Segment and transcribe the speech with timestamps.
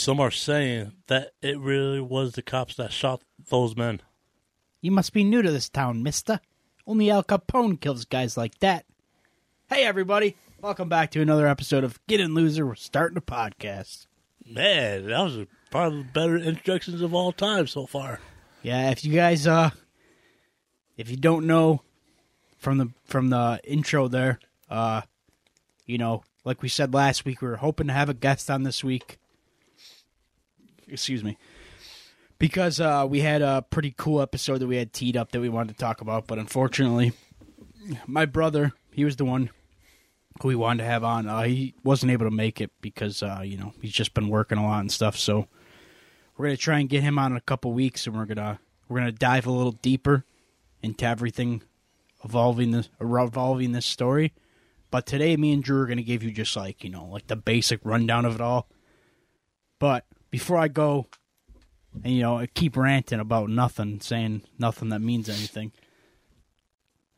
[0.00, 4.00] Some are saying that it really was the cops that shot those men.
[4.80, 6.40] You must be new to this town, mister.
[6.86, 8.86] Only Al Capone kills guys like that.
[9.68, 10.38] Hey, everybody.
[10.62, 12.64] Welcome back to another episode of Get In Loser.
[12.64, 14.06] We're starting a podcast.
[14.46, 18.20] Man, that was probably the better introductions of all time so far.
[18.62, 19.68] Yeah, if you guys, uh,
[20.96, 21.82] if you don't know
[22.56, 25.02] from the from the intro there, uh,
[25.84, 28.62] you know, like we said last week, we were hoping to have a guest on
[28.62, 29.18] this week.
[30.90, 31.38] Excuse me.
[32.38, 35.48] Because uh, we had a pretty cool episode that we had teed up that we
[35.48, 37.12] wanted to talk about, but unfortunately,
[38.06, 39.50] my brother, he was the one
[40.40, 41.28] who we wanted to have on.
[41.28, 44.56] Uh, he wasn't able to make it because, uh, you know, he's just been working
[44.56, 45.18] a lot and stuff.
[45.18, 45.48] So
[46.40, 48.98] we're gonna try and get him on in a couple weeks, and we're gonna we're
[48.98, 50.24] gonna dive a little deeper
[50.82, 51.62] into everything
[52.24, 54.32] evolving this revolving this story.
[54.90, 57.36] But today, me and Drew are gonna give you just like you know like the
[57.36, 58.68] basic rundown of it all.
[59.78, 61.06] But before I go,
[62.04, 65.72] and you know I keep ranting about nothing, saying nothing that means anything.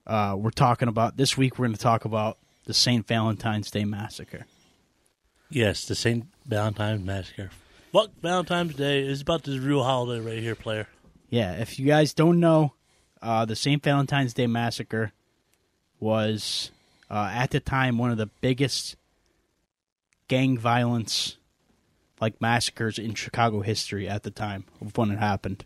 [0.07, 1.59] Uh, we're talking about this week.
[1.59, 3.07] We're going to talk about the St.
[3.07, 4.47] Valentine's Day massacre.
[5.51, 6.25] Yes, the St.
[6.47, 7.51] Valentine's Massacre.
[7.93, 10.89] Fuck Valentine's Day is about this real holiday right here, player.
[11.29, 12.73] Yeah, if you guys don't know,
[13.21, 13.83] uh, the St.
[13.83, 15.13] Valentine's Day massacre
[16.01, 16.71] was
[17.11, 18.97] uh, at the time one of the biggest
[20.27, 21.37] gang violence
[22.23, 25.65] like massacres in Chicago history at the time of when it happened,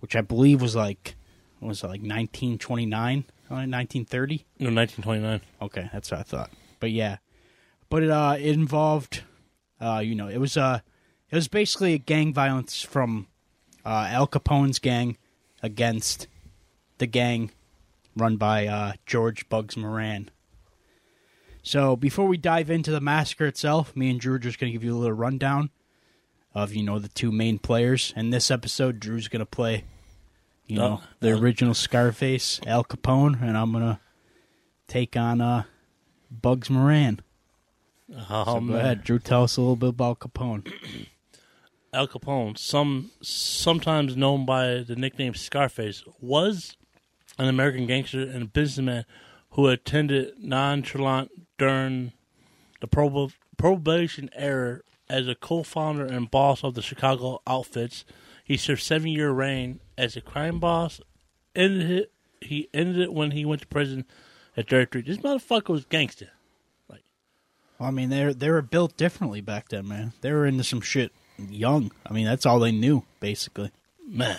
[0.00, 1.14] which I believe was like
[1.60, 4.44] what was it like 1929, 1930.
[4.58, 5.40] No, 1929.
[5.62, 6.50] Okay, that's what I thought.
[6.80, 7.18] But yeah,
[7.88, 9.22] but it uh it involved,
[9.80, 10.80] uh you know it was uh
[11.30, 13.28] it was basically a gang violence from
[13.84, 15.16] uh, Al Capone's gang
[15.62, 16.26] against
[16.98, 17.50] the gang
[18.16, 20.30] run by uh, George Bugs Moran.
[21.62, 24.72] So before we dive into the massacre itself, me and Drew are just going to
[24.72, 25.70] give you a little rundown
[26.54, 28.12] of you know the two main players.
[28.16, 29.84] In this episode, Drew's going to play
[30.66, 33.98] you know Oh, the uh, original Scarface, Al Capone, and I'm going to
[34.86, 35.64] take on uh,
[36.30, 37.20] Bugs Moran.
[38.30, 39.18] Oh, So go ahead, Drew.
[39.18, 40.72] Tell us a little bit about Capone.
[41.92, 46.76] Al Capone, some sometimes known by the nickname Scarface, was
[47.38, 49.04] an American gangster and a businessman
[49.50, 52.12] who attended nonchalant during
[52.80, 58.04] the prob- probation era as a co-founder and boss of the Chicago Outfits.
[58.44, 61.00] He served seven-year reign as a crime boss.
[61.54, 64.04] Ended it, he ended it when he went to prison
[64.56, 65.02] at 33.
[65.02, 66.30] This motherfucker was gangster.
[67.78, 70.12] Well, I mean, they they were built differently back then, man.
[70.20, 71.92] They were into some shit young.
[72.04, 73.70] I mean, that's all they knew, basically.
[74.06, 74.38] Man.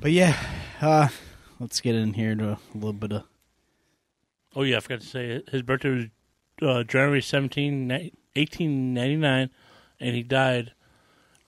[0.00, 0.36] But yeah,
[0.80, 1.08] uh,
[1.60, 3.24] let's get in here to a little bit of.
[4.56, 5.42] Oh yeah, I forgot to say.
[5.50, 6.04] His birthday was
[6.62, 9.50] uh, January 17, 1899,
[10.00, 10.72] and he died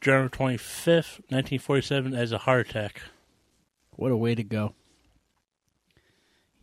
[0.03, 3.01] January 25th, 1947 as a heart attack.
[3.97, 4.75] What a way to go.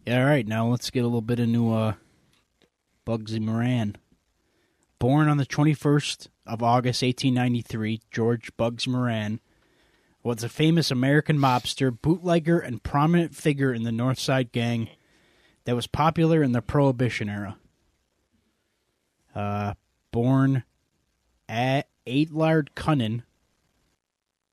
[0.06, 1.94] Yeah, all right, now let's get a little bit into uh,
[3.08, 3.98] Bugsy Moran.
[5.00, 9.40] Born on the 21st of August 1893, George Bugs Moran
[10.22, 14.90] was a famous American mobster, bootlegger, and prominent figure in the North Side Gang
[15.66, 17.58] that was popular in the Prohibition era.
[19.36, 19.74] Uh,
[20.12, 20.64] born
[21.50, 23.24] at Adlard Cunnin,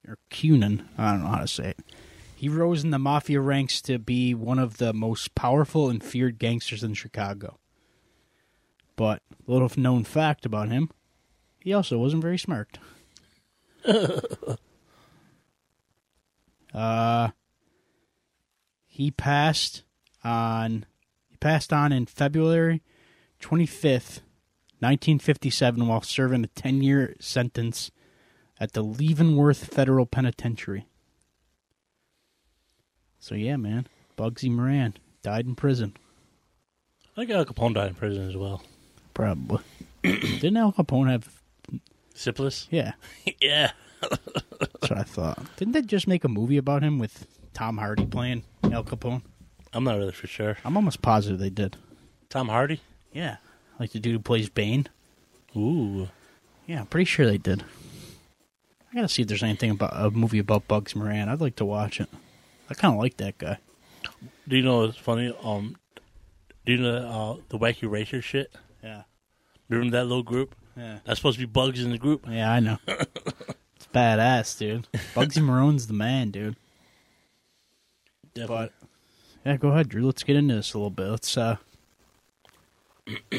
[0.06, 1.78] or Cunin, I don't know how to say it.
[2.34, 6.40] He rose in the mafia ranks to be one of the most powerful and feared
[6.40, 7.60] gangsters in Chicago.
[8.96, 10.90] But little known fact about him,
[11.60, 12.78] he also wasn't very smart.
[16.74, 17.28] uh
[18.86, 19.82] he passed
[20.24, 20.84] on
[21.42, 22.82] passed on in February
[23.40, 24.20] 25th,
[24.78, 27.90] 1957 while serving a 10-year sentence
[28.60, 30.86] at the Leavenworth Federal Penitentiary.
[33.18, 35.96] So yeah, man, Bugsy Moran died in prison.
[37.16, 38.62] I think Al Capone died in prison as well.
[39.12, 39.64] Probably.
[40.02, 41.28] Didn't Al Capone have?
[42.14, 42.68] Syphilis?
[42.70, 42.92] Yeah,
[43.40, 43.72] yeah.
[44.00, 45.44] that's what I thought.
[45.56, 49.22] Didn't they just make a movie about him with Tom Hardy playing Al Capone?
[49.72, 50.58] I'm not really for sure.
[50.64, 51.76] I'm almost positive they did.
[52.28, 52.80] Tom Hardy.
[53.12, 53.36] Yeah,
[53.78, 54.88] like the dude who plays Bane.
[55.56, 56.08] Ooh.
[56.66, 57.62] Yeah, I'm pretty sure they did.
[58.90, 61.28] I gotta see if there's anything about a movie about Bugs Moran.
[61.28, 62.08] I'd like to watch it.
[62.70, 63.58] I kind of like that guy.
[64.48, 65.34] Do you know what's funny?
[65.42, 65.76] Um,
[66.66, 68.52] do you know uh, the wacky racer shit?
[68.82, 69.02] Yeah,
[69.68, 70.54] Remember that little group?
[70.76, 72.26] yeah, That's supposed to be Bugs in the group.
[72.28, 72.50] yeah.
[72.52, 72.78] I know.
[72.86, 74.86] it's badass, dude.
[75.14, 76.56] Bugsy Maroon's the man, dude.
[78.34, 78.70] Definitely.
[79.44, 80.06] Yeah, go ahead, Drew.
[80.06, 81.08] Let's get into this a little bit.
[81.08, 81.56] Let's uh,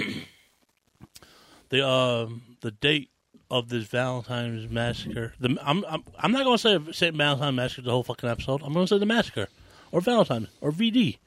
[1.70, 3.10] the um the date
[3.50, 5.34] of this Valentine's massacre.
[5.40, 8.62] The I'm I'm, I'm not going to say Saint Valentine massacre the whole fucking episode.
[8.64, 9.48] I'm going to say the massacre
[9.92, 11.20] or Valentine or VD.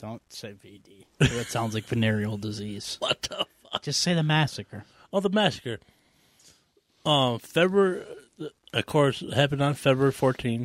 [0.00, 1.04] don't say VD.
[1.18, 2.98] That sounds like venereal disease.
[3.00, 3.82] What the fuck?
[3.82, 4.84] Just say the massacre.
[5.12, 5.78] Oh, the massacre.
[7.06, 8.04] Um, February,
[8.72, 10.60] of course, happened on February 14,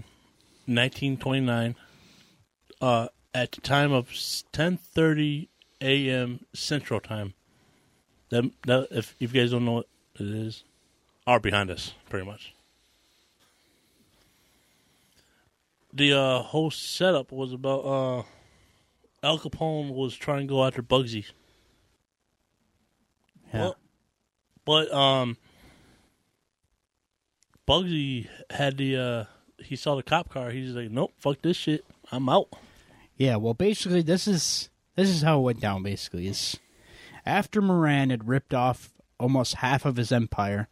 [0.66, 1.76] 1929.
[2.82, 5.48] Uh, at the time of 10:30
[5.82, 6.46] a.m.
[6.54, 7.34] Central Time.
[8.30, 10.64] That, that if, if you guys don't know what it is,
[11.26, 12.54] are behind us pretty much.
[15.92, 18.24] The uh, whole setup was about uh,
[19.24, 21.26] Al Capone was trying to go after Bugsy.
[23.52, 23.62] Yeah.
[23.62, 23.78] Well,
[24.66, 25.38] but um,
[27.68, 29.24] Bugsy had the uh,
[29.64, 30.52] he saw the cop car.
[30.52, 31.84] He's like, nope, fuck this shit.
[32.12, 32.50] I'm out.
[33.20, 35.84] Yeah, well, basically, this is this is how it went down.
[35.84, 36.58] Basically, is
[37.26, 40.70] after Moran had ripped off almost half of his empire,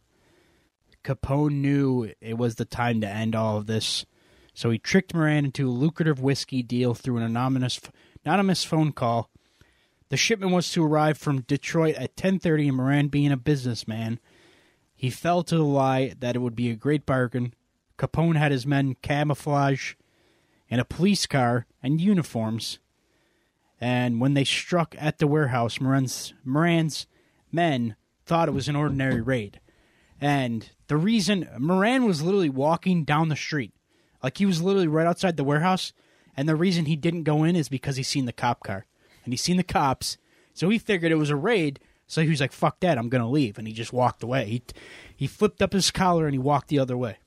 [1.04, 4.06] Capone knew it was the time to end all of this,
[4.54, 7.82] so he tricked Moran into a lucrative whiskey deal through an anonymous
[8.24, 9.28] anonymous phone call.
[10.08, 14.20] The shipment was to arrive from Detroit at 10:30, and Moran, being a businessman,
[14.96, 17.52] he fell to the lie that it would be a great bargain.
[17.98, 19.96] Capone had his men camouflage
[20.68, 22.78] in a police car and uniforms.
[23.80, 27.06] And when they struck at the warehouse, Moran's, Moran's
[27.52, 29.60] men thought it was an ordinary raid.
[30.20, 33.72] And the reason Moran was literally walking down the street,
[34.22, 35.92] like he was literally right outside the warehouse,
[36.36, 38.86] and the reason he didn't go in is because he seen the cop car
[39.24, 40.16] and he seen the cops,
[40.54, 41.78] so he figured it was a raid.
[42.06, 44.46] So he was like, "Fuck that, I'm gonna leave," and he just walked away.
[44.46, 44.62] He
[45.14, 47.18] he flipped up his collar and he walked the other way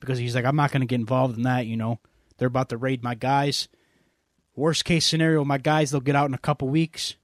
[0.00, 2.00] because he's like, "I'm not gonna get involved in that," you know.
[2.42, 3.68] They're about to raid my guys.
[4.56, 7.14] Worst case scenario, my guys they'll get out in a couple weeks.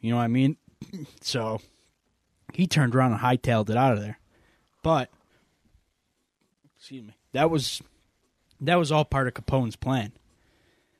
[0.00, 0.56] You know what I mean?
[1.20, 1.60] So
[2.52, 4.18] he turned around and hightailed it out of there.
[4.82, 5.08] But
[6.76, 7.14] excuse me.
[7.30, 7.80] That was
[8.60, 10.10] that was all part of Capone's plan.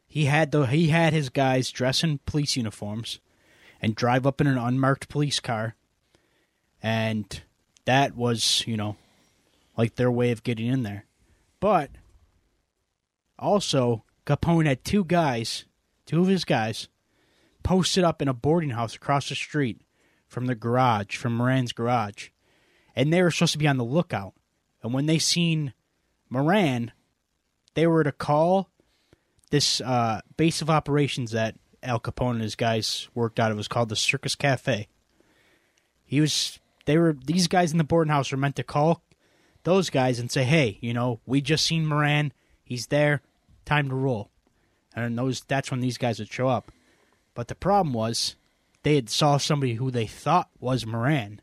[0.07, 3.19] He had the he had his guys dress in police uniforms
[3.83, 5.75] and drive up in an unmarked police car.
[6.81, 7.43] And
[7.85, 8.95] that was, you know,
[9.77, 11.05] like their way of getting in there.
[11.59, 11.91] But
[13.39, 15.65] also, Capone had two guys,
[16.07, 16.89] two of his guys,
[17.63, 19.81] posted up in a boarding house across the street
[20.27, 22.29] from the garage, from Moran's garage.
[22.95, 24.35] And they were supposed to be on the lookout.
[24.83, 25.73] And when they seen
[26.29, 26.93] Moran,
[27.75, 28.71] they were to call
[29.51, 33.51] this uh, base of operations that Al Capone and his guys worked out.
[33.51, 34.89] It was called the Circus Cafe.
[36.05, 39.03] He was they were these guys in the boarding house were meant to call
[39.65, 42.33] those guys and say, "Hey, you know, we just seen Moran.
[42.65, 43.23] He's there.
[43.69, 44.31] Time to roll."
[44.95, 46.73] And those that's when these guys would show up.
[47.35, 48.35] But the problem was
[48.83, 51.43] they had saw somebody who they thought was Moran,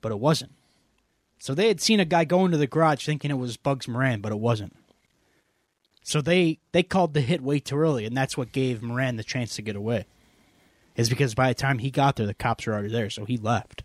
[0.00, 0.52] but it wasn't.
[1.38, 4.22] So they had seen a guy go into the garage thinking it was Bugs Moran,
[4.22, 4.74] but it wasn't.
[6.02, 9.22] So they they called the hit way too early, and that's what gave Moran the
[9.22, 10.06] chance to get away.
[10.96, 13.36] Is because by the time he got there, the cops were already there, so he
[13.36, 13.84] left.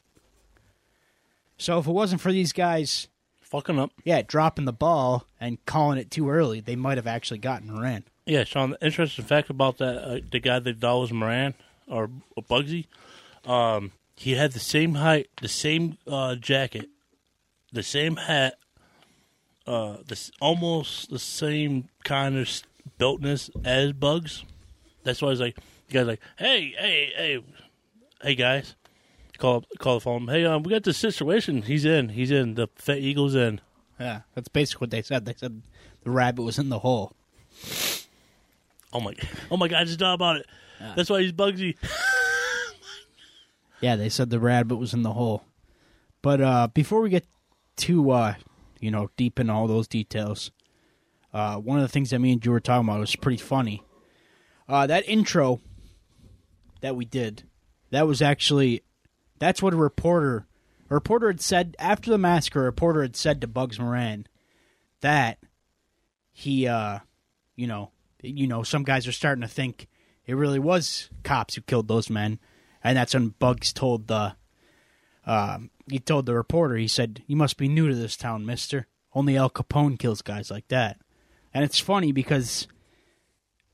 [1.57, 3.09] So if it wasn't for these guys,
[3.49, 3.91] Fucking up.
[4.03, 8.03] yeah, dropping the ball and calling it too early, they might have actually gotten Moran.
[8.25, 8.71] Yeah, Sean.
[8.71, 11.53] The interesting fact about that, uh, the guy that thought was Moran
[11.87, 12.87] or Bugsy,
[13.45, 16.89] um, he had the same height, the same uh, jacket,
[17.71, 18.55] the same hat,
[19.65, 22.49] uh, this almost the same kind of
[22.97, 24.43] builtness as Bugs.
[25.03, 25.55] That's why he's like,
[25.87, 27.43] the guy's like, hey, hey, hey,
[28.21, 28.75] hey, guys,
[29.37, 30.27] call call the phone.
[30.27, 31.61] Hey, um, we got this situation.
[31.63, 32.09] He's in.
[32.09, 32.55] He's in.
[32.55, 33.61] The Fat Eagle's in.
[33.99, 35.25] Yeah, that's basically what they said.
[35.25, 35.63] They said
[36.03, 37.13] the rabbit was in the hole.
[38.93, 39.13] Oh my,
[39.51, 40.47] oh my God, I just thought about it.
[40.95, 41.75] That's why he's Bugsy.
[43.79, 45.43] Yeah, they said the rabbit was in the hole.
[46.21, 47.25] But uh, before we get
[47.75, 48.33] too, uh,
[48.79, 50.51] you know, deep in all those details,
[51.33, 53.83] uh, one of the things that me and you were talking about was pretty funny.
[54.67, 55.61] Uh, that intro
[56.81, 57.43] that we did,
[57.91, 58.81] that was actually,
[59.39, 60.47] that's what a reporter,
[60.89, 62.61] a reporter had said after the massacre.
[62.61, 64.27] A reporter had said to Bugs Moran,
[65.01, 65.37] that,
[66.31, 66.99] he, uh,
[67.55, 67.91] you know,
[68.21, 69.87] you know, some guys are starting to think
[70.25, 72.39] it really was cops who killed those men,
[72.83, 74.35] and that's when Bugs told the,
[75.25, 78.87] um, he told the reporter, he said, "You must be new to this town, Mister.
[79.13, 80.97] Only Al Capone kills guys like that."
[81.53, 82.67] And it's funny because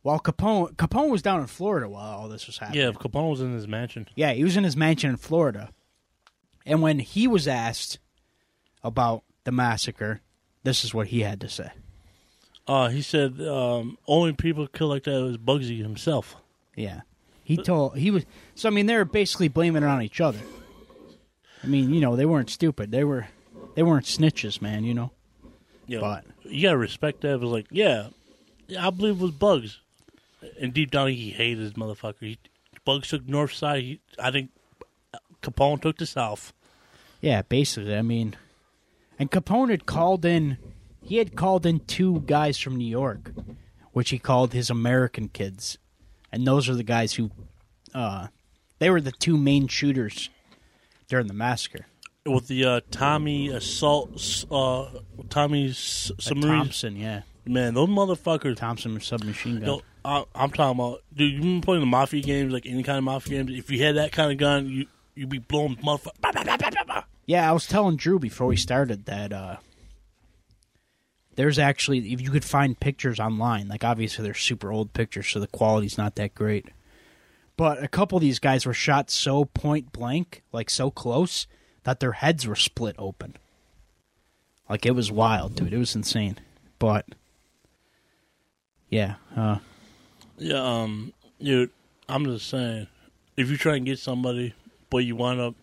[0.03, 2.81] while Capone Capone was down in Florida while all this was happening.
[2.81, 4.07] Yeah, Capone was in his mansion.
[4.15, 5.69] Yeah, he was in his mansion in Florida.
[6.65, 7.99] And when he was asked
[8.83, 10.21] about the massacre,
[10.63, 11.71] this is what he had to say.
[12.67, 16.37] Uh, he said um, only people killed like that was Bugsy himself.
[16.75, 17.01] Yeah.
[17.43, 20.39] He told he was so I mean they were basically blaming it on each other.
[21.61, 22.91] I mean, you know, they weren't stupid.
[22.91, 23.27] They were
[23.75, 25.11] they weren't snitches, man, you know.
[25.87, 27.33] Yeah, But- you gotta respect that.
[27.33, 28.07] It was like, yeah,
[28.67, 29.79] yeah, I believe it was Bugs.
[30.59, 32.19] And deep down, he hated his motherfucker.
[32.21, 32.39] He,
[32.85, 33.83] Bugs took north side.
[33.83, 34.51] He, I think
[35.41, 36.53] Capone took the south.
[37.21, 37.95] Yeah, basically.
[37.95, 38.35] I mean,
[39.17, 40.57] and Capone had called in.
[41.01, 43.31] He had called in two guys from New York,
[43.91, 45.77] which he called his American kids,
[46.31, 47.29] and those are the guys who,
[47.93, 48.27] uh,
[48.79, 50.29] they were the two main shooters
[51.09, 51.85] during the massacre.
[52.25, 54.87] with the uh, Tommy assault, uh,
[55.29, 56.33] Tommy S- Uh.
[56.35, 58.55] Thompson, yeah, Man, those motherfuckers.
[58.55, 59.67] Thompson submachine gun.
[59.67, 61.33] Yo, I, I'm talking about, dude.
[61.33, 63.57] You've been playing the mafia games, like any kind of mafia games.
[63.57, 66.21] If you had that kind of gun, you you'd be blowing motherfucker.
[66.21, 67.03] Bah, bah, bah, bah, bah, bah.
[67.25, 69.57] Yeah, I was telling Drew before we started that uh,
[71.35, 75.39] there's actually if you could find pictures online, like obviously they're super old pictures, so
[75.39, 76.69] the quality's not that great.
[77.55, 81.47] But a couple of these guys were shot so point blank, like so close,
[81.83, 83.37] that their heads were split open.
[84.69, 85.73] Like it was wild, dude.
[85.73, 86.39] It was insane.
[86.79, 87.05] But
[88.93, 89.57] yeah, uh,
[90.37, 91.71] Yeah, um, dude.
[92.07, 92.87] I'm just saying,
[93.35, 94.53] if you try and get somebody,
[94.91, 95.55] but you wind up,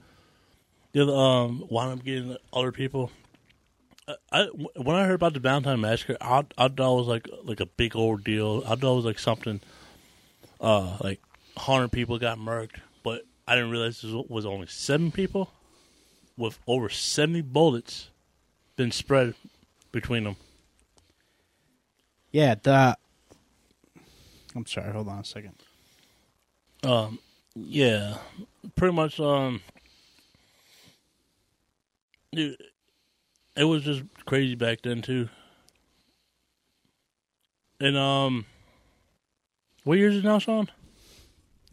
[0.92, 3.12] you know, um, wind up getting other people.
[4.08, 4.44] I, I
[4.74, 7.66] when I heard about the Valentine massacre, I, I thought it was like like a
[7.66, 8.64] big old deal.
[8.66, 9.60] I thought it was like something,
[10.60, 11.20] uh, like
[11.56, 15.52] hundred people got murked, but I didn't realize this was only seven people,
[16.36, 18.10] with over seventy bullets,
[18.76, 19.34] been spread
[19.92, 20.36] between them.
[22.32, 22.56] yeah.
[22.60, 22.96] The
[24.54, 24.92] I'm sorry.
[24.92, 25.54] Hold on a second.
[26.82, 27.18] Um,
[27.54, 28.16] yeah,
[28.76, 29.20] pretty much.
[29.20, 29.60] Um,
[32.32, 32.56] dude,
[33.56, 35.28] it was just crazy back then too.
[37.80, 38.46] And um,
[39.84, 40.66] what year is it now, Sean?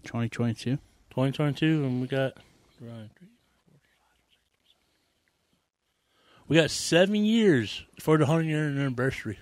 [0.04, 0.78] 2022.
[1.10, 2.34] Twenty twenty two, and we got
[2.80, 3.10] right.
[3.18, 3.28] three,
[3.66, 6.46] four, five, six, seven.
[6.48, 9.40] We got seven years for the hundred year anniversary.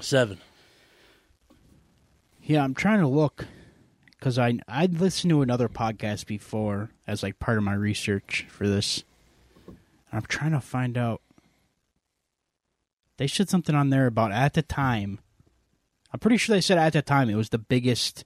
[0.00, 0.38] Seven.
[2.46, 3.46] Yeah, I'm trying to look
[4.12, 8.68] because I I'd listened to another podcast before as like part of my research for
[8.68, 9.02] this.
[10.12, 11.22] I'm trying to find out.
[13.16, 15.18] They said something on there about at the time.
[16.12, 18.24] I'm pretty sure they said at the time it was the biggest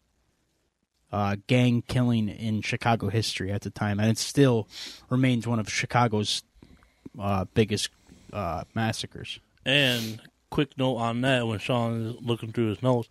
[1.10, 4.68] uh, gang killing in Chicago history at the time, and it still
[5.08, 6.42] remains one of Chicago's
[7.18, 7.88] uh, biggest
[8.34, 9.40] uh, massacres.
[9.64, 13.08] And quick note on that: when Sean is looking through his notes,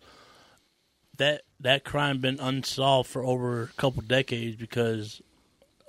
[1.20, 5.22] that that crime been unsolved for over a couple decades because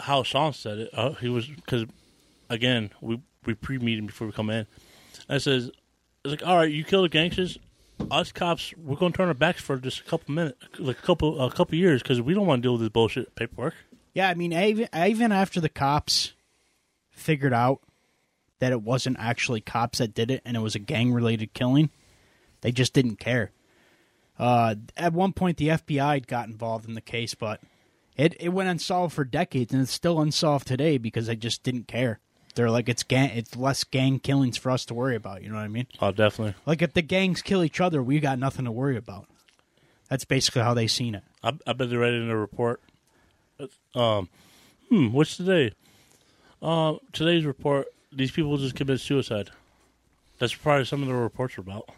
[0.02, 1.86] how Sean said it, uh, he was because
[2.50, 4.68] again we we pre meeting before we come in,
[5.30, 5.72] it says
[6.24, 7.58] it's like all right, you kill the gangsters.
[8.10, 11.40] Us cops, we're to turn our backs for just a couple minutes, like a couple,
[11.40, 13.76] a couple years, because we don't want to deal with this bullshit paperwork.
[14.16, 16.34] Yeah, I mean, even even after the cops
[17.12, 17.82] figured out
[18.58, 21.92] that it wasn't actually cops that did it and it was a gang related killing,
[22.62, 23.52] they just didn't care.
[24.40, 27.62] Uh, at one point, the FBI got involved in the case, but
[28.18, 31.88] it it went unsolved for decades, and it's still unsolved today because they just didn't
[31.88, 32.20] care.
[32.56, 35.42] They're like, it's gang, it's less gang killings for us to worry about.
[35.42, 35.88] You know what I mean?
[36.02, 36.56] Oh, definitely.
[36.66, 39.28] Like if the gangs kill each other, we got nothing to worry about.
[40.10, 41.24] That's basically how they seen it.
[41.44, 42.82] I, I bet they're writing a report.
[43.96, 44.28] Um,
[44.90, 45.72] hmm, what's today?
[46.62, 47.88] Uh, today's report.
[48.12, 49.52] These people just committed suicide.
[50.40, 51.90] That's probably some of the reports are about.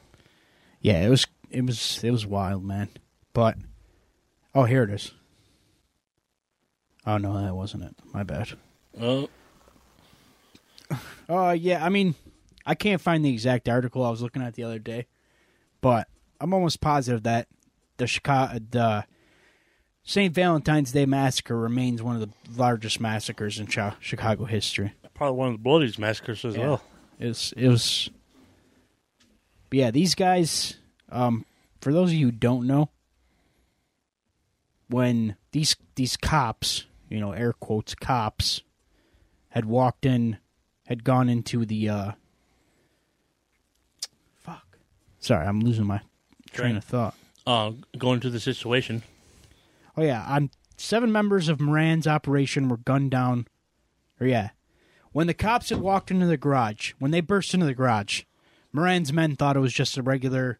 [0.81, 2.89] Yeah, it was it was it was wild, man.
[3.33, 3.57] But
[4.55, 5.11] oh, here it is.
[7.05, 7.95] Oh no, that wasn't it.
[8.13, 8.49] My bad.
[8.99, 9.25] Uh,
[11.29, 12.15] Uh yeah, I mean,
[12.65, 15.07] I can't find the exact article I was looking at the other day,
[15.81, 16.07] but
[16.39, 17.47] I'm almost positive that
[17.97, 19.05] the Chicago the
[20.03, 20.33] St.
[20.33, 22.29] Valentine's Day massacre remains one of the
[22.61, 24.93] largest massacres in Chicago history.
[25.13, 26.61] probably one of the bloodiest massacres as Yeah.
[26.67, 26.83] well.
[27.19, 28.09] It's it was
[29.69, 30.77] but yeah, these guys
[31.13, 31.45] um
[31.79, 32.89] for those of you who don't know
[34.89, 38.61] when these these cops, you know, air quotes cops
[39.49, 40.37] had walked in
[40.87, 42.11] had gone into the uh
[45.23, 46.01] Sorry, I'm losing my
[46.51, 47.15] train of thought.
[47.47, 49.03] Uh, going to the situation.
[49.95, 53.47] Oh yeah, on seven members of Moran's operation were gunned down.
[54.19, 54.49] Or yeah,
[55.13, 58.23] when the cops had walked into the garage, when they burst into the garage,
[58.73, 60.59] Moran's men thought it was just a regular.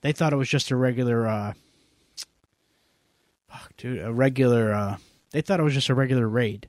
[0.00, 1.26] They thought it was just a regular.
[1.26, 1.52] uh
[3.48, 4.72] Fuck, dude, a regular.
[4.72, 4.96] uh
[5.30, 6.68] They thought it was just a regular raid,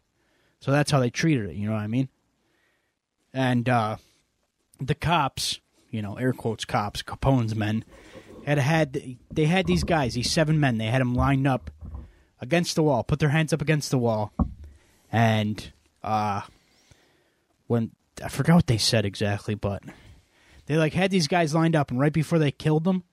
[0.60, 1.56] so that's how they treated it.
[1.56, 2.10] You know what I mean?
[3.34, 3.98] And uh
[4.80, 5.60] the cops,
[5.92, 7.84] you know, air quotes cops, Capone's men,
[8.46, 10.78] had had they had these guys, these seven men.
[10.78, 11.70] They had them lined up
[12.42, 14.32] against the wall, put their hands up against the wall,
[15.12, 15.72] and
[16.04, 16.42] uh,
[17.68, 17.92] when
[18.24, 19.84] I forgot what they said exactly, but
[20.66, 23.04] they like had these guys lined up, and right before they killed them,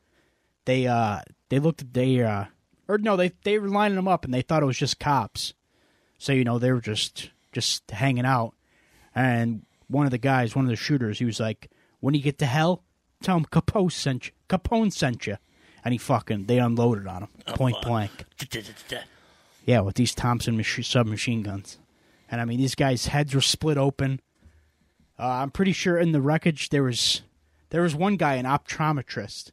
[0.67, 2.45] they uh they looked at they uh
[2.87, 5.55] or no they they were lining them up, and they thought it was just cops,
[6.19, 8.55] so you know they were just just hanging out,
[9.15, 11.71] and one of the guys, one of the shooters, he was like,
[12.01, 12.83] "When you get to hell,
[13.23, 14.33] tell him Capone sent you.
[14.49, 15.39] Capone sent you."
[15.85, 18.11] And he fucking they unloaded on him point blank.
[19.65, 21.79] Yeah, with these Thompson mach- submachine guns.
[22.29, 24.21] And I mean, these guys' heads were split open.
[25.19, 27.23] Uh, I'm pretty sure in the wreckage there was
[27.71, 29.51] there was one guy, an optometrist,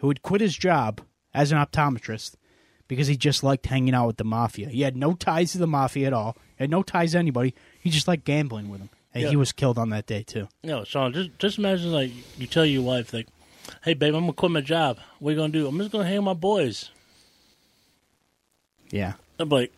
[0.00, 1.00] who had quit his job
[1.32, 2.34] as an optometrist
[2.88, 4.68] because he just liked hanging out with the mafia.
[4.68, 6.36] He had no ties to the mafia at all.
[6.58, 7.54] He had no ties to anybody.
[7.80, 8.90] He just liked gambling with them.
[9.14, 9.30] And Yeah.
[9.30, 10.48] he was killed on that day too.
[10.62, 13.26] No, Sean, just just imagine like you tell your wife like,
[13.82, 14.98] "Hey, babe, I'm gonna quit my job.
[15.18, 15.66] What are you gonna do?
[15.66, 16.90] I'm just gonna hang with my boys."
[18.90, 19.72] Yeah, I'm like,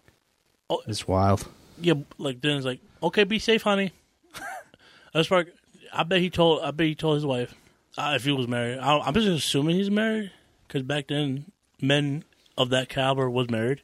[0.70, 0.82] oh.
[0.86, 1.46] it's wild.
[1.80, 3.92] yeah, like then it's like, okay, be safe, honey.
[5.14, 5.52] That's like,
[5.92, 7.54] I bet he told, I bet he told his wife
[7.96, 8.78] uh, if he was married.
[8.78, 10.30] I, I'm just assuming he's married
[10.66, 12.25] because back then men
[12.56, 13.82] of that caliber was married,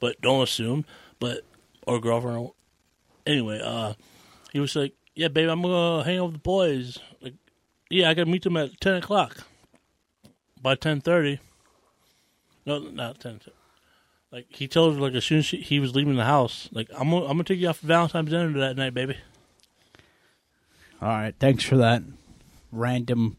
[0.00, 0.84] but don't assume.
[1.18, 1.42] But
[1.86, 2.50] or girlfriend.
[3.26, 3.94] Anyway, uh,
[4.52, 6.98] he was like, yeah, babe, I'm gonna hang out with the boys.
[7.20, 7.34] Like,
[7.90, 9.38] yeah, I gotta meet them at ten o'clock.
[10.60, 11.38] By ten thirty.
[12.64, 13.40] No, not ten.
[14.30, 16.88] Like he told her, like as soon as she, he was leaving the house, like
[16.96, 19.18] I'm gonna, I'm gonna take you out for Valentine's dinner that night, baby.
[21.00, 22.02] All right, thanks for that
[22.72, 23.36] random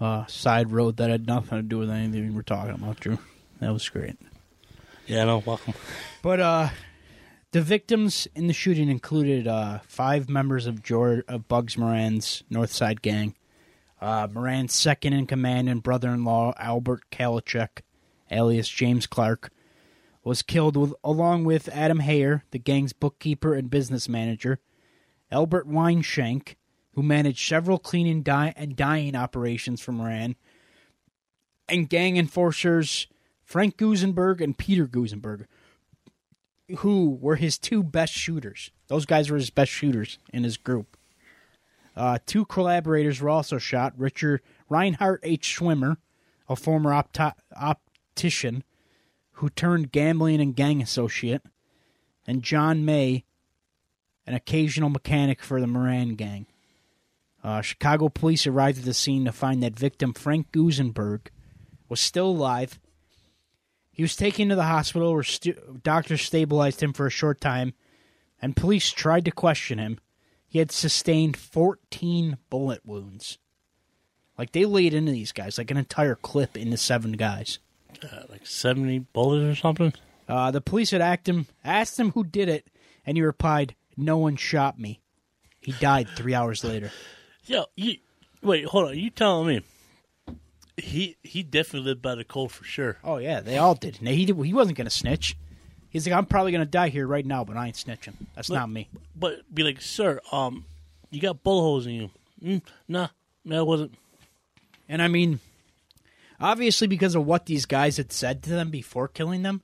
[0.00, 3.18] uh, side road that had nothing to do with anything we're talking about, Drew.
[3.60, 4.16] That was great.
[5.06, 5.74] Yeah, no, welcome.
[6.22, 6.68] But uh,
[7.52, 12.72] the victims in the shooting included uh, five members of George of Bugs Moran's North
[12.72, 13.34] Side gang.
[14.00, 17.80] Uh, Moran's second in command and brother-in-law Albert Kalachek,
[18.30, 19.50] alias James Clark,
[20.22, 24.58] was killed with along with Adam Heyer, the gang's bookkeeper and business manager,
[25.30, 26.56] Albert Weinshank,
[26.96, 30.34] who managed several cleaning dye- and dyeing operations for Moran,
[31.68, 33.06] and gang enforcers
[33.44, 35.44] Frank Gusenberg and Peter Gusenberg,
[36.78, 38.70] who were his two best shooters.
[38.88, 40.96] Those guys were his best shooters in his group.
[41.94, 45.58] Uh, two collaborators were also shot Richard Reinhardt H.
[45.58, 45.98] Schwimmer,
[46.48, 48.64] a former opti- optician
[49.32, 51.42] who turned gambling and gang associate,
[52.26, 53.24] and John May,
[54.26, 56.46] an occasional mechanic for the Moran gang.
[57.46, 61.28] Uh, Chicago police arrived at the scene to find that victim Frank Gusenberg
[61.88, 62.80] was still alive.
[63.92, 67.72] He was taken to the hospital where stu- doctors stabilized him for a short time,
[68.42, 70.00] and police tried to question him.
[70.48, 73.38] He had sustained 14 bullet wounds.
[74.36, 77.60] Like, they laid into these guys, like an entire clip into seven guys.
[78.02, 79.92] Uh, like seventy bullets or something.
[80.28, 82.66] Uh, the police had asked him, asked him who did it,
[83.06, 85.00] and he replied, No one shot me.
[85.60, 86.90] He died three hours later.
[87.46, 87.96] Yo, you
[88.42, 88.98] wait, hold on.
[88.98, 89.62] You telling me
[90.76, 92.98] he he definitely lived by the code for sure.
[93.02, 94.02] Oh, yeah, they all did.
[94.02, 95.36] No, he, did, he wasn't going to snitch.
[95.88, 98.14] He's like, I'm probably going to die here right now, but I ain't snitching.
[98.34, 98.88] That's Look- not me.
[99.14, 100.64] But be like, sir, um,
[101.10, 102.10] you got bullet holes in you.
[102.42, 103.08] Mm, nah,
[103.46, 103.94] that wasn't.
[104.88, 105.40] And I mean,
[106.38, 109.62] obviously, because of what these guys had said to them before killing them,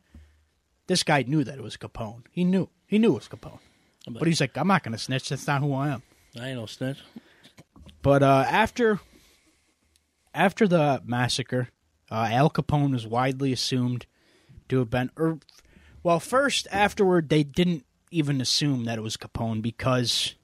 [0.87, 2.23] this guy knew that it was Capone.
[2.31, 2.69] He knew.
[2.87, 3.59] He knew it was Capone.
[4.09, 5.29] But he's like, I'm not going to snitch.
[5.29, 6.03] That's not who I am.
[6.41, 6.99] I ain't no snitch.
[8.03, 9.01] But uh, after
[10.35, 11.69] after the massacre,
[12.11, 14.07] uh, Al Capone was widely assumed
[14.69, 15.11] to have been.
[15.17, 15.39] Or,
[16.03, 20.35] well, first afterward, they didn't even assume that it was Capone because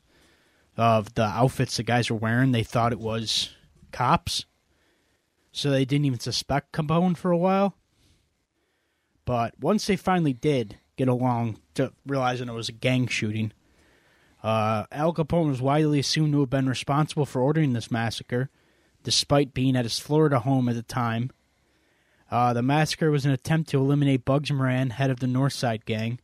[0.77, 2.53] of the outfits the guys were wearing.
[2.53, 3.51] They thought it was
[3.91, 4.45] cops,
[5.51, 7.75] so they didn't even suspect Capone for a while.
[9.25, 13.53] But once they finally did get along to realizing it was a gang shooting,
[14.43, 18.51] uh, Al Capone was widely assumed to have been responsible for ordering this massacre,
[19.03, 21.31] despite being at his Florida home at the time.
[22.31, 26.21] Uh, the massacre was an attempt to eliminate Bugs Moran, head of the Northside Gang,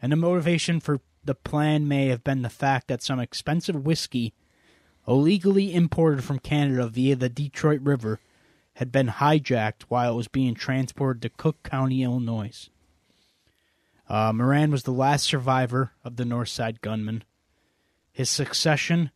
[0.00, 4.32] and the motivation for the plan may have been the fact that some expensive whiskey
[5.08, 8.20] illegally imported from Canada via the Detroit River,
[8.74, 12.68] had been hijacked while it was being transported to Cook County, Illinois.
[14.08, 17.24] Uh, Moran was the last survivor of the Northside gunman.
[18.18, 19.12] His succession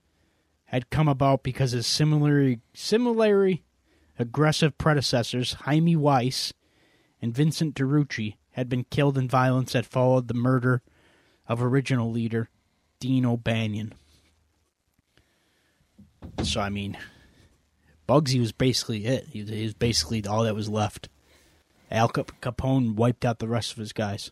[0.66, 3.64] had come about because his similarly, similarly
[4.16, 6.52] aggressive predecessors, Hymie Weiss
[7.20, 10.82] and Vincent Drucci, had been killed in violence that followed the murder
[11.48, 12.48] of original leader
[13.00, 13.94] Dean O'Banion.
[16.44, 16.96] So, I mean,
[18.08, 19.26] Bugsy was basically it.
[19.30, 21.08] He was, basically all that was left.
[21.90, 24.30] Al Capone wiped out the rest of his guys.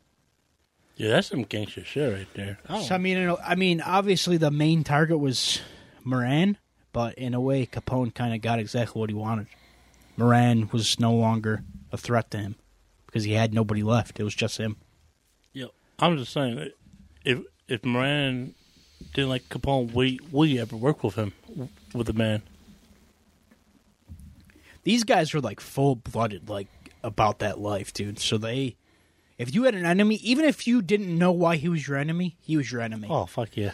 [1.01, 2.59] Yeah, that's some gangster shit right there.
[2.69, 2.83] Oh.
[2.83, 5.63] So I mean, you know, I mean, obviously the main target was
[6.05, 6.59] Moran,
[6.93, 9.47] but in a way, Capone kind of got exactly what he wanted.
[10.19, 12.57] Moran was no longer a threat to him
[13.07, 14.21] because he had nobody left.
[14.21, 14.77] It was just him.
[15.55, 16.69] Yeah, I'm just saying,
[17.25, 18.55] if if Moran
[19.15, 21.33] didn't like Capone, will you, will you ever work with him,
[21.95, 22.43] with the man?
[24.83, 26.69] These guys were like full blooded, like
[27.03, 28.19] about that life, dude.
[28.19, 28.77] So they,
[29.41, 32.37] if you had an enemy, even if you didn't know why he was your enemy,
[32.43, 33.09] he was your enemy.
[33.11, 33.71] Oh fuck yeah!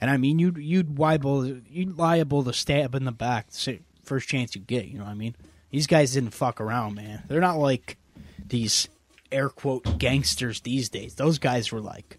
[0.00, 4.28] And I mean, you'd you'd liable you'd liable to stab in the back the first
[4.28, 4.86] chance you get.
[4.86, 5.36] You know what I mean?
[5.70, 7.22] These guys didn't fuck around, man.
[7.28, 7.98] They're not like
[8.44, 8.88] these
[9.30, 11.14] air quote gangsters these days.
[11.14, 12.18] Those guys were like,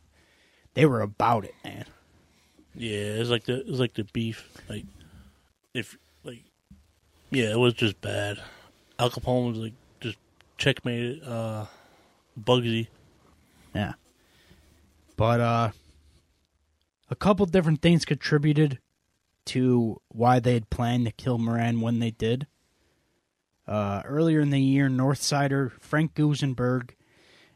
[0.74, 1.86] they were about it, man.
[2.74, 4.48] Yeah, it's like the it's like the beef.
[4.70, 4.86] Like
[5.74, 6.44] if like
[7.32, 8.40] yeah, it was just bad.
[8.98, 10.18] Al Capone was like just
[10.58, 11.66] checkmated uh
[12.40, 12.88] Bugsy.
[13.74, 13.94] Yeah.
[15.16, 15.72] But uh
[17.10, 18.80] a couple different things contributed
[19.46, 22.48] to why they had planned to kill Moran when they did.
[23.66, 26.92] Uh, earlier in the year, Northsider Frank Gusenberg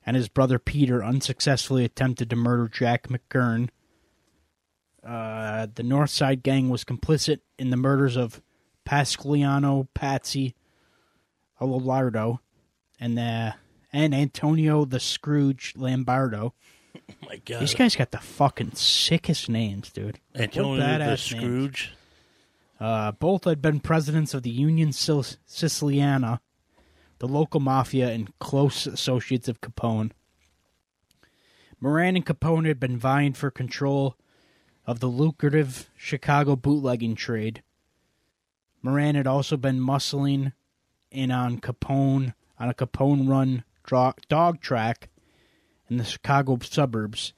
[0.05, 3.69] and his brother Peter unsuccessfully attempted to murder Jack McGurn.
[5.05, 8.41] Uh, the Northside gang was complicit in the murders of
[8.85, 10.55] Pasqualiano Patsy
[11.59, 12.39] Alardo
[12.99, 13.55] and the
[13.93, 16.54] and Antonio the Scrooge Lombardo.
[17.10, 17.62] Oh my god.
[17.62, 20.19] These guys got the fucking sickest names, dude.
[20.32, 21.41] What Antonio the badass names.
[21.43, 21.93] Scrooge.
[22.80, 26.39] Uh, both had been presidents of the Union Sil- Siciliana,
[27.19, 30.12] the local mafia, and close associates of Capone.
[31.80, 34.15] Moran and Capone had been vying for control
[34.86, 37.62] of the lucrative Chicago bootlegging trade.
[38.82, 40.54] Moran had also been muscling
[41.12, 45.09] in on Capone on a Capone run dog track
[45.89, 47.33] in the Chicago suburbs.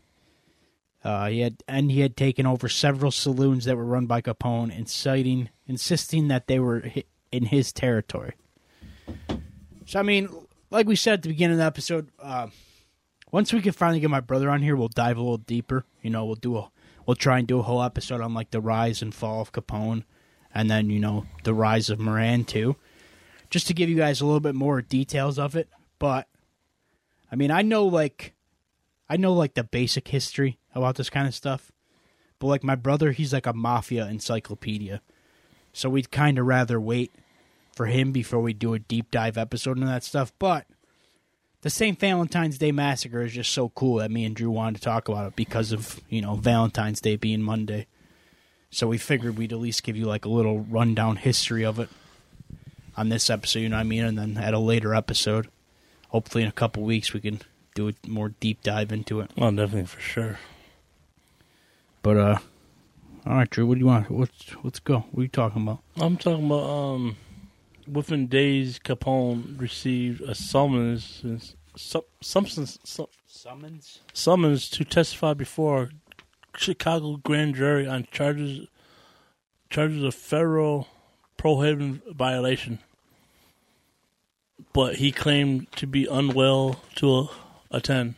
[1.03, 4.75] Uh, he had and he had taken over several saloons that were run by Capone,
[4.75, 6.83] inciting, insisting that they were
[7.31, 8.35] in his territory.
[9.85, 10.29] So I mean,
[10.69, 12.47] like we said at the beginning of the episode, uh,
[13.31, 15.85] once we can finally get my brother on here, we'll dive a little deeper.
[16.01, 16.69] You know, we'll do a
[17.05, 20.03] we'll try and do a whole episode on like the rise and fall of Capone,
[20.53, 22.77] and then you know the rise of Moran too,
[23.49, 25.67] just to give you guys a little bit more details of it.
[25.99, 26.27] But
[27.33, 28.35] I mean, I know like
[29.09, 31.71] I know like the basic history about this kind of stuff,
[32.37, 35.01] but like my brother, he's like a mafia encyclopedia,
[35.73, 37.11] so we'd kind of rather wait
[37.75, 40.31] for him before we do a deep dive episode into that stuff.
[40.37, 40.67] But
[41.61, 41.99] the St.
[41.99, 45.25] Valentine's Day massacre is just so cool that me and Drew wanted to talk about
[45.25, 47.87] it because of you know Valentine's Day being Monday.
[48.69, 51.89] So we figured we'd at least give you like a little rundown history of it
[52.95, 55.47] on this episode, you know what I mean, and then at a later episode,
[56.13, 57.41] hopefully in a couple weeks we can
[57.75, 59.31] do a more deep dive into it.
[59.37, 60.39] Oh, definitely for sure.
[62.03, 62.37] But uh,
[63.25, 64.09] all right, Drew, what do you want?
[64.11, 65.05] Let's let's go.
[65.11, 65.79] What are you talking about?
[65.97, 67.17] I'm talking about um,
[67.91, 71.23] within days, Capone received a summons,
[71.75, 73.99] some, summons, some, Summons.
[74.13, 75.89] summons to testify before
[76.55, 78.67] Chicago grand jury on charges
[79.69, 80.87] charges of federal
[81.37, 82.79] prohibition violation.
[84.71, 87.29] But he claimed to be unwell to
[87.71, 88.15] attend.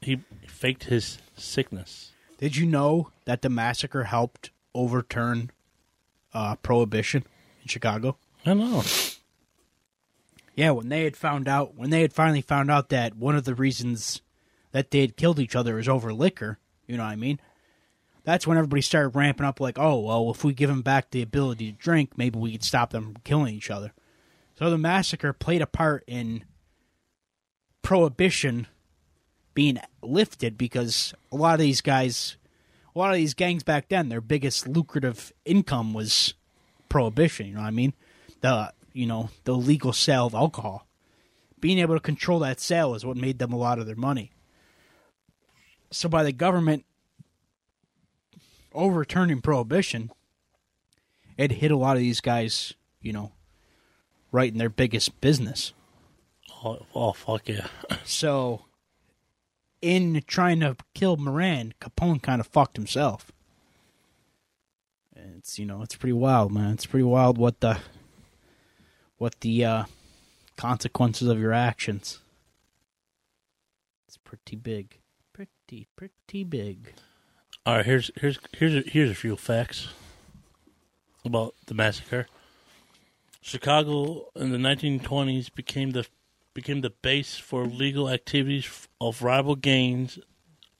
[0.00, 2.12] He faked his sickness.
[2.38, 5.50] Did you know that the massacre helped overturn
[6.32, 7.24] uh, prohibition
[7.62, 8.16] in Chicago?
[8.46, 8.82] I know.
[10.54, 13.44] Yeah, when they had found out, when they had finally found out that one of
[13.44, 14.22] the reasons
[14.72, 17.40] that they had killed each other is over liquor, you know what I mean?
[18.24, 21.22] That's when everybody started ramping up, like, oh, well, if we give them back the
[21.22, 23.92] ability to drink, maybe we could stop them from killing each other.
[24.60, 26.44] So the massacre played a part in
[27.80, 28.66] prohibition
[29.54, 32.36] being lifted because a lot of these guys,
[32.94, 36.34] a lot of these gangs back then, their biggest lucrative income was
[36.90, 37.46] prohibition.
[37.46, 37.94] You know what I mean?
[38.42, 40.86] The you know the legal sale of alcohol.
[41.58, 44.30] Being able to control that sale is what made them a lot of their money.
[45.90, 46.84] So by the government
[48.74, 50.10] overturning prohibition,
[51.38, 53.32] it hit a lot of these guys, you know,
[54.32, 55.72] right in their biggest business.
[56.64, 57.66] Oh, oh fuck yeah.
[58.04, 58.64] So,
[59.80, 63.30] in trying to kill Moran, Capone kind of fucked himself.
[65.14, 66.72] And It's you know it's pretty wild, man.
[66.74, 67.78] It's pretty wild what the
[69.18, 69.84] what the uh,
[70.56, 72.20] consequences of your actions.
[74.08, 74.98] It's pretty big,
[75.32, 76.94] pretty pretty big.
[77.66, 79.88] All right, here's here's here's a, here's a few facts
[81.24, 82.26] about the massacre.
[83.40, 86.06] Chicago in the 1920s became the
[86.52, 90.18] became the base for legal activities of rival gangs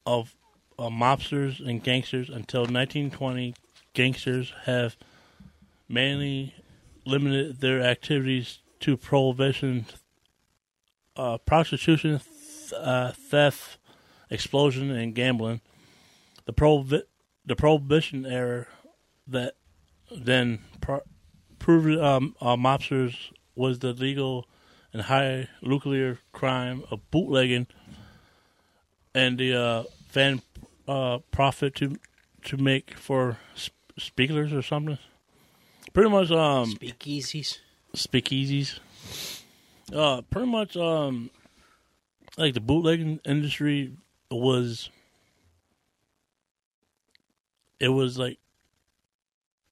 [0.05, 0.35] of
[0.79, 3.55] uh, mobsters and gangsters until 1920.
[3.95, 4.97] Gangsters have
[5.89, 6.55] mainly
[7.05, 9.87] limited their activities to prohibition,
[11.17, 13.79] uh, prostitution, th- uh, theft,
[14.31, 15.61] explosion, and gambling
[16.51, 17.05] the prohibi-
[17.47, 18.67] the prohibition era
[19.27, 19.55] that
[20.11, 21.03] then pro-
[21.61, 24.49] proved um, uh, mobsters was the legal
[24.93, 27.69] and high nuclear crime of bootlegging
[29.15, 30.43] and the uh, fan
[30.89, 31.97] uh, profit to
[32.43, 34.99] to make for sp- speakers or something.
[35.93, 37.59] Pretty much um Speakeasies.
[37.95, 38.81] speakeasies.
[39.93, 41.31] Uh, pretty much um
[42.39, 43.93] like the bootlegging industry
[44.31, 44.89] was
[47.81, 48.39] it was like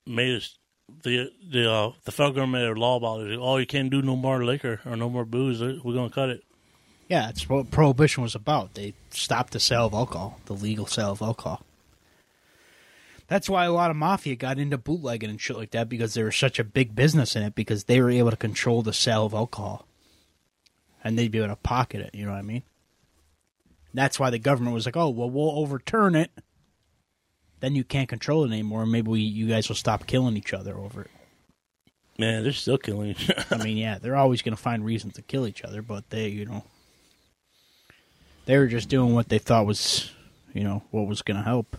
[0.06, 0.57] made us
[1.02, 3.38] the the uh, the federal government a law about it.
[3.40, 5.60] Oh, you can't do no more liquor or no more booze.
[5.60, 6.44] We're gonna cut it.
[7.08, 8.74] Yeah, that's what prohibition was about.
[8.74, 11.62] They stopped the sale of alcohol, the legal sale of alcohol.
[13.28, 16.24] That's why a lot of mafia got into bootlegging and shit like that because there
[16.26, 19.26] was such a big business in it because they were able to control the sale
[19.26, 19.86] of alcohol.
[21.04, 22.62] And they'd be able to pocket it, you know what I mean?
[23.94, 26.30] That's why the government was like, "Oh, well, we'll overturn it.
[27.60, 28.86] Then you can't control it anymore.
[28.86, 31.10] Maybe we, you guys will stop killing each other over it."
[32.18, 33.10] Man, they're still killing.
[33.10, 33.44] each other.
[33.50, 36.28] I mean, yeah, they're always going to find reasons to kill each other, but they,
[36.28, 36.64] you know,
[38.46, 40.10] they were just doing what they thought was,
[40.52, 41.76] you know, what was going to help.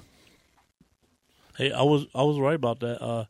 [1.57, 3.03] Hey, I was I was right about that.
[3.03, 3.25] Uh,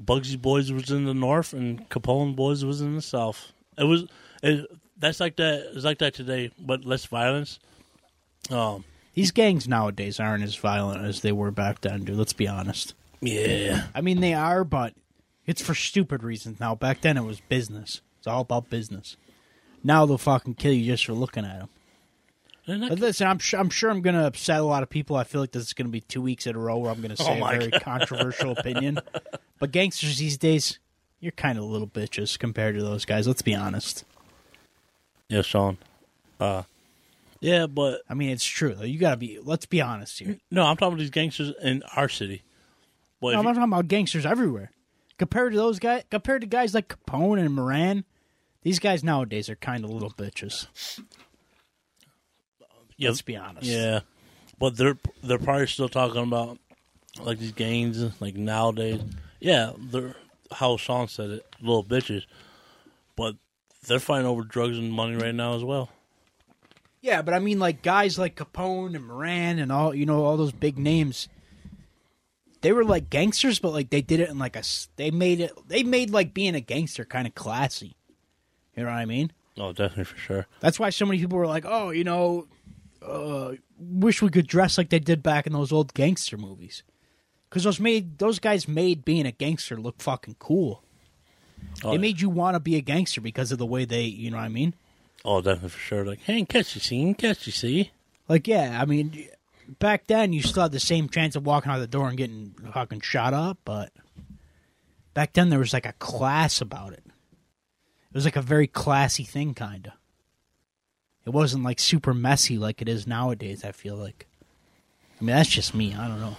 [0.00, 3.52] Bugsy Boys was in the north, and Capone Boys was in the south.
[3.76, 4.06] It was
[4.42, 4.66] it,
[4.96, 5.72] that's like that.
[5.74, 7.58] It's like that today, but less violence.
[8.50, 12.16] Um, These gangs nowadays aren't as violent as they were back then, dude.
[12.16, 12.94] Let's be honest.
[13.20, 14.94] yeah, I mean, they are, but
[15.46, 16.74] it's for stupid reasons now.
[16.74, 18.00] Back then, it was business.
[18.18, 19.16] It's all about business.
[19.84, 21.68] Now they'll fucking kill you just for looking at them.
[22.98, 25.16] listen, I'm sure, I'm sure I'm going to upset a lot of people.
[25.16, 27.00] I feel like this is going to be two weeks in a row where I'm
[27.00, 29.00] going to say Oh a very controversial opinion.
[29.58, 30.78] But gangsters these days,
[31.20, 33.26] you're kind of little bitches compared to those guys.
[33.26, 34.04] Let's be honest.
[35.28, 35.78] yeah, Sean.
[36.38, 36.62] Uh,
[37.42, 38.84] yeah, but I mean, it's true though.
[38.84, 39.38] You got to be.
[39.42, 40.38] Let's be honest here.
[40.50, 42.42] no, I'm talking about these gangsters in our city.
[43.20, 44.70] But No, I'm not talking about gangsters everywhere.
[45.18, 48.04] Compared to those guys, compared to guys like Capone and Moran,
[48.62, 50.66] these guys nowadays are kind of little bitches.
[52.96, 53.66] yeah, Let's be honest.
[53.66, 54.00] Yeah,
[54.58, 56.58] but they're they're probably still talking about
[57.20, 59.00] like these gangs like nowadays.
[59.40, 60.14] Yeah, they're
[60.52, 62.24] how Sean said it, little bitches,
[63.16, 63.34] but
[63.86, 65.90] they're fighting over drugs and money right now as well.
[67.02, 70.36] Yeah, but I mean, like guys like Capone and Moran and all you know, all
[70.36, 71.28] those big names.
[72.60, 74.62] They were like gangsters, but like they did it in like a
[74.94, 75.52] they made it.
[75.66, 77.96] They made like being a gangster kind of classy.
[78.76, 79.32] You know what I mean?
[79.58, 80.46] Oh, definitely for sure.
[80.60, 82.46] That's why so many people were like, "Oh, you know,
[83.04, 86.84] uh, wish we could dress like they did back in those old gangster movies."
[87.50, 90.84] Because those made those guys made being a gangster look fucking cool.
[91.82, 94.30] Oh, they made you want to be a gangster because of the way they, you
[94.30, 94.74] know what I mean?
[95.24, 96.04] Oh, definitely for sure.
[96.04, 97.90] Like, hey, catch you, see, catch you, see.
[98.28, 99.28] Like, yeah, I mean,
[99.78, 102.54] back then you still had the same chance of walking out the door and getting
[102.72, 103.92] fucking shot up, but
[105.14, 107.04] back then there was like a class about it.
[107.06, 109.92] It was like a very classy thing, kind of.
[111.24, 113.64] It wasn't like super messy like it is nowadays.
[113.64, 114.26] I feel like.
[115.20, 115.94] I mean, that's just me.
[115.94, 116.36] I don't know.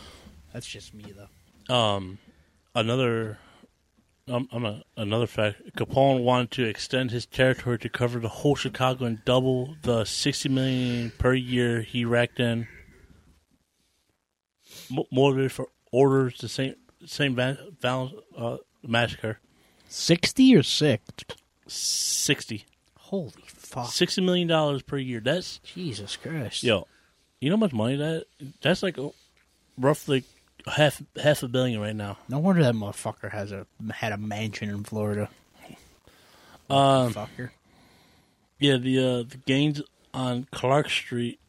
[0.52, 1.74] That's just me, though.
[1.74, 2.20] Um,
[2.76, 3.40] another,
[4.28, 5.62] um, I'm a, another fact.
[5.78, 10.50] Capone wanted to extend his territory to cover the whole Chicago and double the sixty
[10.50, 12.68] million per year he racked in.
[14.90, 19.40] Mo- Motivated for orders the same same van, van, uh, massacre.
[19.90, 21.04] Sixty or six?
[21.68, 22.66] Sixty.
[22.98, 23.92] Holy fuck!
[23.92, 25.20] Sixty million dollars per year.
[25.20, 26.64] That's Jesus Christ!
[26.64, 26.88] yo.
[27.42, 28.26] You know how much money that?
[28.62, 29.10] That's like uh,
[29.78, 30.24] roughly
[30.68, 32.18] half half a billion right now.
[32.30, 35.30] No wonder that motherfucker has a had a mansion in Florida.
[36.70, 37.52] Um, Fucker.
[38.60, 39.82] Yeah, the uh, the gangs
[40.14, 41.40] on Clark Street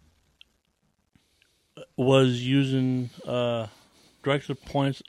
[1.96, 3.68] was using uh,
[4.22, 5.02] director points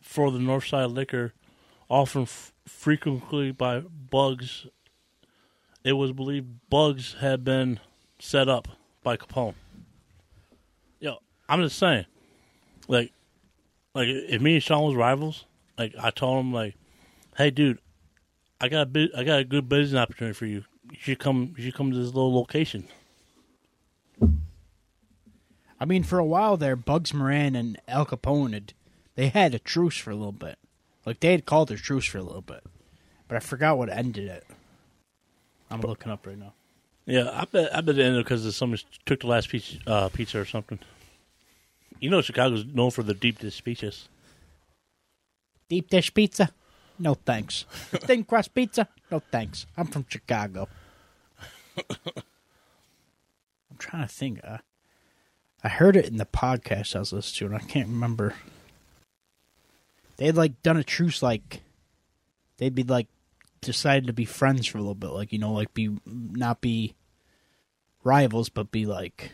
[0.00, 1.32] for the Northside Liquor,
[1.88, 4.66] often f- frequently by Bugs.
[5.82, 7.80] It was believed Bugs had been
[8.18, 8.68] set up
[9.02, 9.54] by Capone.
[11.00, 11.16] Yo,
[11.48, 12.04] I'm just saying,
[12.86, 13.12] like,
[13.94, 15.44] like if me and Sean was rivals,
[15.78, 16.76] like I told him, like,
[17.36, 17.78] hey, dude,
[18.60, 20.64] I got a bit, I got a good business opportunity for you.
[20.90, 22.88] You should come, you should come to this little location.
[25.80, 28.74] I mean, for a while there, Bugs Moran and Al Capone had
[29.14, 30.58] they had a truce for a little bit.
[31.06, 32.62] Like they had called a truce for a little bit,
[33.28, 34.46] but I forgot what ended it.
[35.70, 36.52] I'm looking up right now.
[37.06, 40.38] Yeah, I bet, I bet it ended because someone took the last pizza, uh, pizza
[40.38, 40.78] or something.
[42.00, 44.08] You know, Chicago's known for the deep dish pizzas.
[45.68, 46.50] Deep dish pizza?
[46.98, 47.64] No thanks.
[47.70, 48.88] Thin crust pizza?
[49.10, 49.66] No thanks.
[49.76, 50.68] I'm from Chicago.
[51.76, 52.22] I'm
[53.78, 54.40] trying to think.
[54.42, 54.58] Uh,
[55.62, 58.34] I heard it in the podcast I was listening to, and I can't remember.
[60.16, 61.60] They had like done a truce, like
[62.56, 63.08] they'd be like
[63.60, 66.94] decided to be friends for a little bit, like you know, like be not be
[68.04, 69.32] rivals, but be like.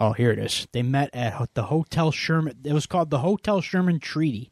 [0.00, 0.68] Oh, here it is.
[0.72, 2.58] They met at the Hotel Sherman.
[2.64, 4.50] It was called the Hotel Sherman Treaty.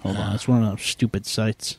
[0.00, 1.78] Hold on, it's one of those stupid sites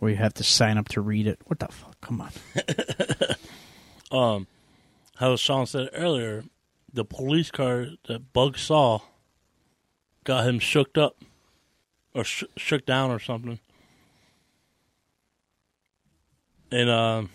[0.00, 1.38] where you have to sign up to read it.
[1.46, 2.00] What the fuck?
[2.00, 2.30] Come on.
[4.10, 4.46] Um,
[5.16, 6.44] how Sean said earlier,
[6.92, 9.00] the police car that Bug saw
[10.24, 11.16] got him shook up
[12.14, 13.58] or sh- shook down or something.
[16.70, 17.30] And um,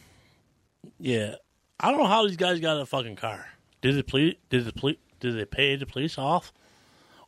[0.99, 1.35] yeah,
[1.79, 3.45] I don't know how these guys got a fucking car.
[3.81, 4.35] Did the police?
[4.49, 4.97] Did the police?
[5.19, 6.53] Did they pay the police off,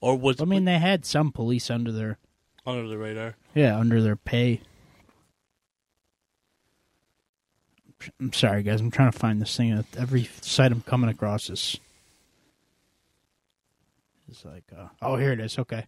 [0.02, 2.18] or was I mean, they had some police under their
[2.65, 3.36] under the radar?
[3.54, 4.62] yeah under their pay.
[8.20, 8.82] I'm sorry, guys.
[8.82, 9.84] I'm trying to find this thing.
[9.98, 11.80] Every site I'm coming across is
[14.30, 15.58] is like, uh, oh, here it is.
[15.58, 15.88] Okay,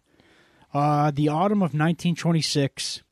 [0.74, 3.02] uh, the autumn of 1926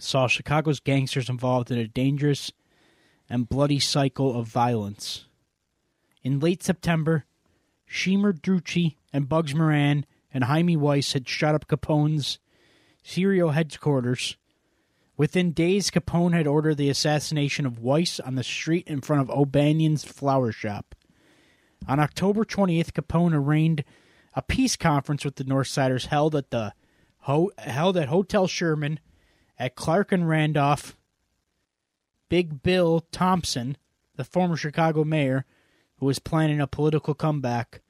[0.00, 2.52] saw Chicago's gangsters involved in a dangerous
[3.28, 5.26] and bloody cycle of violence.
[6.22, 7.24] In late September,
[7.86, 12.38] Schemer Drucci and Bugs Moran and Hymie Weiss had shot up Capone's
[13.02, 14.36] Cicero headquarters.
[15.16, 19.30] Within days, Capone had ordered the assassination of Weiss on the street in front of
[19.30, 20.94] O'Banion's flower shop.
[21.88, 23.84] On October 20th, Capone arraigned
[24.34, 26.74] a peace conference with the Northsiders held at the
[27.20, 29.00] held at Hotel Sherman
[29.58, 30.96] at Clark and Randolph.
[32.28, 33.76] Big Bill Thompson,
[34.16, 35.44] the former Chicago mayor,
[35.98, 37.80] who was planning a political comeback,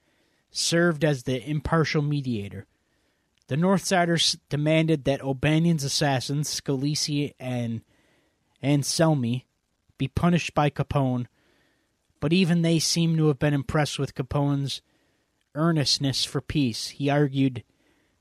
[0.50, 2.66] served as the impartial mediator.
[3.48, 7.82] The Northsiders demanded that O'Banion's assassins, Scalise and
[8.62, 9.44] Anselmi,
[9.98, 11.26] be punished by Capone,
[12.20, 14.82] but even they seemed to have been impressed with Capone's
[15.54, 16.88] earnestness for peace.
[16.88, 17.62] He argued,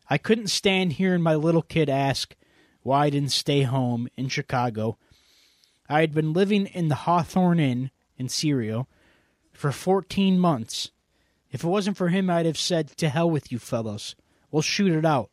[0.09, 2.35] I couldn't stand hearing my little kid ask
[2.85, 4.99] why I didn't stay home in Chicago.
[5.89, 8.87] I had been living in the Hawthorne Inn in Cicero
[9.53, 10.91] for 14 months.
[11.51, 14.15] If it wasn't for him, I'd have said, To hell with you fellows.
[14.51, 15.31] We'll shoot it out.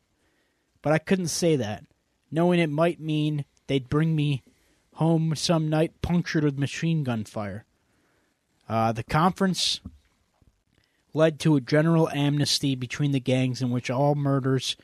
[0.81, 1.85] But I couldn't say that,
[2.31, 4.43] knowing it might mean they'd bring me
[4.95, 7.67] home some night punctured with machine gun fire.
[8.67, 9.83] Uh, the conference
[11.12, 14.75] led to a general amnesty between the gangs in which all murders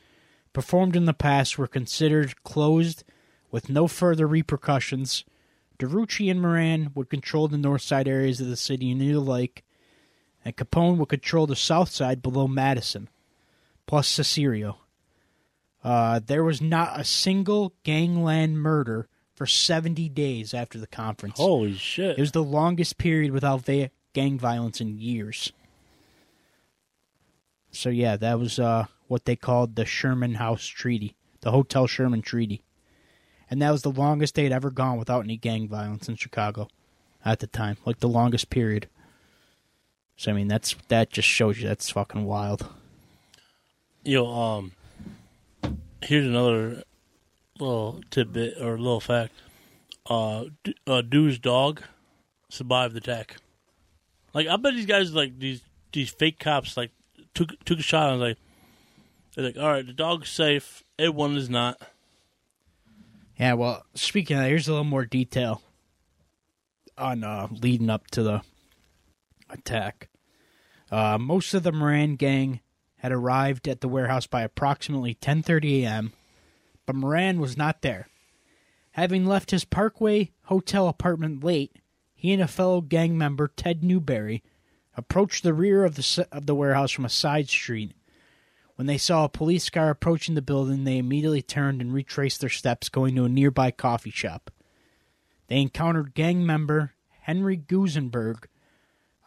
[0.53, 3.03] performed in the past were considered closed
[3.51, 5.23] with no further repercussions.
[5.77, 9.63] Drucci and Moran would control the north side areas of the city near the lake,
[10.43, 13.09] and Capone would control the south side below Madison,
[13.87, 14.79] plus Cicero.
[15.83, 21.37] Uh, there was not a single gangland murder for 70 days after the conference.
[21.37, 22.17] Holy shit!
[22.17, 23.65] It was the longest period without
[24.13, 25.53] gang violence in years.
[27.71, 32.21] So yeah, that was uh, what they called the Sherman House Treaty, the Hotel Sherman
[32.21, 32.61] Treaty,
[33.49, 36.69] and that was the longest they'd ever gone without any gang violence in Chicago
[37.25, 38.87] at the time, like the longest period.
[40.15, 42.67] So I mean, that's that just shows you that's fucking wild.
[44.03, 44.71] Yo, um,
[46.01, 46.83] here's another
[47.59, 49.33] little tidbit or little fact.
[50.09, 50.45] Uh,
[50.87, 51.81] uh, Dew's dog
[52.49, 53.37] survived the attack.
[54.33, 56.91] Like, I bet these guys, like these these fake cops, like
[57.33, 58.37] took took a shot and was like,
[59.39, 60.83] they're like, all right, the dog's safe.
[60.97, 61.81] Everyone is not.
[63.39, 65.61] Yeah, well, speaking of that, here's a little more detail
[66.97, 68.41] on uh, leading up to the
[69.49, 70.09] attack.
[70.91, 72.59] Uh, most of the Moran gang
[72.97, 76.13] had arrived at the warehouse by approximately 10:30 a.m.,
[76.85, 78.09] but Moran was not there.
[78.91, 81.77] Having left his Parkway hotel apartment late,
[82.13, 84.43] he and a fellow gang member, Ted Newberry,
[84.97, 87.93] approached the rear of the of the warehouse from a side street.
[88.79, 92.49] When they saw a police car approaching the building, they immediately turned and retraced their
[92.49, 94.49] steps, going to a nearby coffee shop.
[95.47, 98.45] They encountered gang member Henry Gusenberg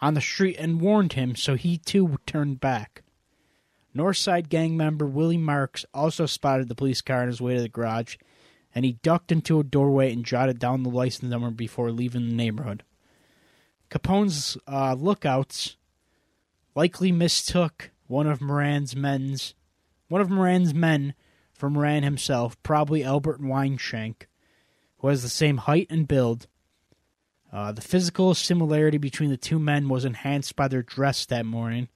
[0.00, 3.02] on the street and warned him, so he too turned back.
[3.94, 7.68] Northside gang member Willie Marks also spotted the police car on his way to the
[7.68, 8.16] garage,
[8.74, 12.34] and he ducked into a doorway and jotted down the license number before leaving the
[12.34, 12.84] neighborhood.
[13.90, 15.76] Capone's uh, lookouts
[16.74, 19.54] likely mistook one of Moran's men's
[20.08, 21.14] one of Moran's men
[21.54, 24.26] for Moran himself, probably Albert Weinshank,
[24.98, 26.46] who has the same height and build.
[27.50, 31.88] Uh, the physical similarity between the two men was enhanced by their dress that morning.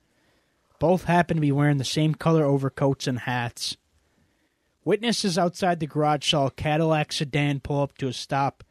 [0.79, 3.77] Both happened to be wearing the same color overcoats and hats.
[4.87, 8.65] Witnesses outside the garage saw a Cadillac sedan pull up to a stop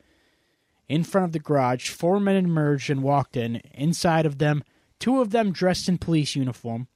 [0.90, 1.90] in front of the garage.
[1.90, 3.58] Four men emerged and walked in.
[3.76, 4.64] Inside of them,
[4.98, 6.88] two of them dressed in police uniform.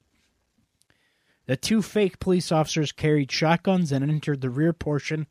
[1.50, 5.26] The two fake police officers carried shotguns and entered the rear portion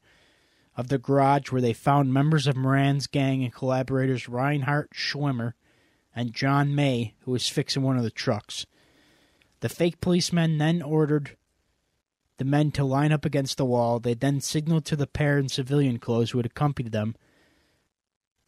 [0.75, 5.53] of the garage where they found members of Moran's gang and collaborators Reinhard Schwimmer
[6.13, 8.65] and John May, who was fixing one of the trucks.
[9.61, 11.37] The fake policemen then ordered
[12.35, 14.01] the men to line up against the wall.
[14.01, 17.15] They then signaled to the pair in civilian clothes who had accompanied them.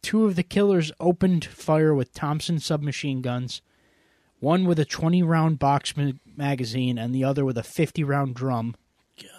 [0.02, 3.62] Two of the killers opened fire with Thompson submachine guns,
[4.42, 8.34] one with a 20 round box ma- magazine and the other with a 50 round
[8.34, 8.74] drum.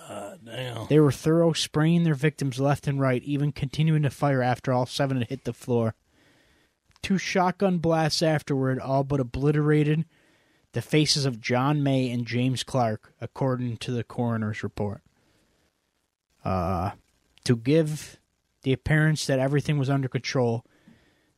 [0.08, 0.88] God damn.
[0.88, 4.86] They were thorough, spraying their victims left and right, even continuing to fire after all
[4.86, 5.96] seven had hit the floor.
[7.02, 10.06] Two shotgun blasts afterward all but obliterated
[10.72, 15.02] the faces of John May and James Clark, according to the coroner's report.
[16.46, 16.92] Uh,
[17.44, 18.20] to give
[18.62, 20.64] the appearance that everything was under control,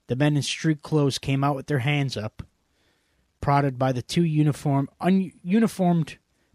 [0.05, 2.43] the men in street clothes came out with their hands up,
[3.45, 4.89] prodded by the two uniform,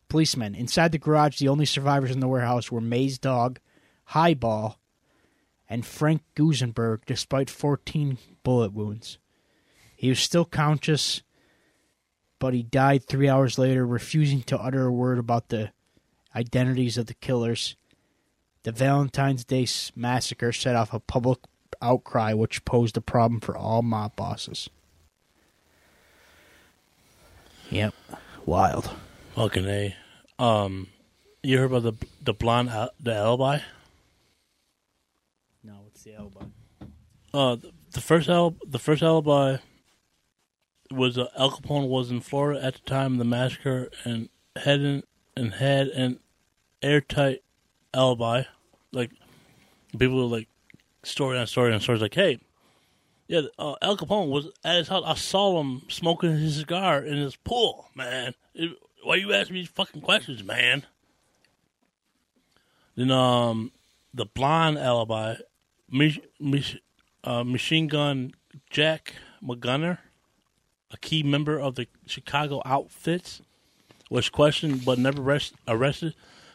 [0.08, 0.56] policemen.
[0.56, 3.60] Inside the garage, the only survivors in the warehouse were May's dog,
[4.06, 4.76] Highball,
[5.68, 9.18] and Frank Gusenberg, despite 14 bullet wounds.
[9.94, 11.22] He was still conscious,
[12.40, 15.70] but he died three hours later, refusing to utter a word about the
[16.34, 17.76] identities of the killers.
[18.64, 21.38] The Valentine's Day massacre set off a public
[21.80, 24.68] outcry which posed a problem for all mob bosses.
[27.70, 27.94] Yep.
[28.46, 28.90] Wild.
[29.36, 29.94] Fucking a.
[30.38, 30.88] Um,
[31.42, 33.60] you heard about the the blonde al- the alibi?
[35.62, 36.44] No, what's the alibi?
[37.32, 39.58] Uh, the, the first al- the first alibi
[40.90, 44.80] was uh, Al Capone was in Florida at the time of the massacre and had
[44.80, 45.02] an,
[45.36, 46.18] and had an
[46.82, 47.42] airtight
[47.94, 48.42] alibi.
[48.92, 49.12] Like
[49.96, 50.48] people were like
[51.04, 52.40] story on story on stories like, hey,
[53.30, 55.04] yeah, uh, Al Capone was at his house.
[55.06, 58.34] I saw him smoking his cigar in his pool, man.
[58.54, 60.84] It- why you asking me these fucking questions, man?
[62.96, 63.70] Then um,
[64.12, 65.36] the blonde alibi,
[65.88, 66.82] Mich- Mich-
[67.22, 68.32] uh, Machine Gun
[68.68, 69.98] Jack McGunner,
[70.90, 73.40] a key member of the Chicago Outfits,
[74.10, 76.14] was questioned but never arrest- arrested.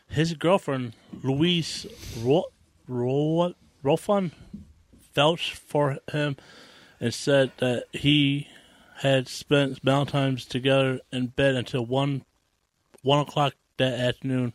[0.09, 1.87] His girlfriend, Louise
[2.21, 2.51] Ro-
[2.85, 3.55] Ro-
[5.15, 6.35] vouched for him
[7.05, 8.47] and said that he
[8.95, 12.25] had spent Valentine's together in bed until one
[13.03, 14.53] one o'clock that afternoon.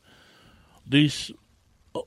[0.85, 1.31] These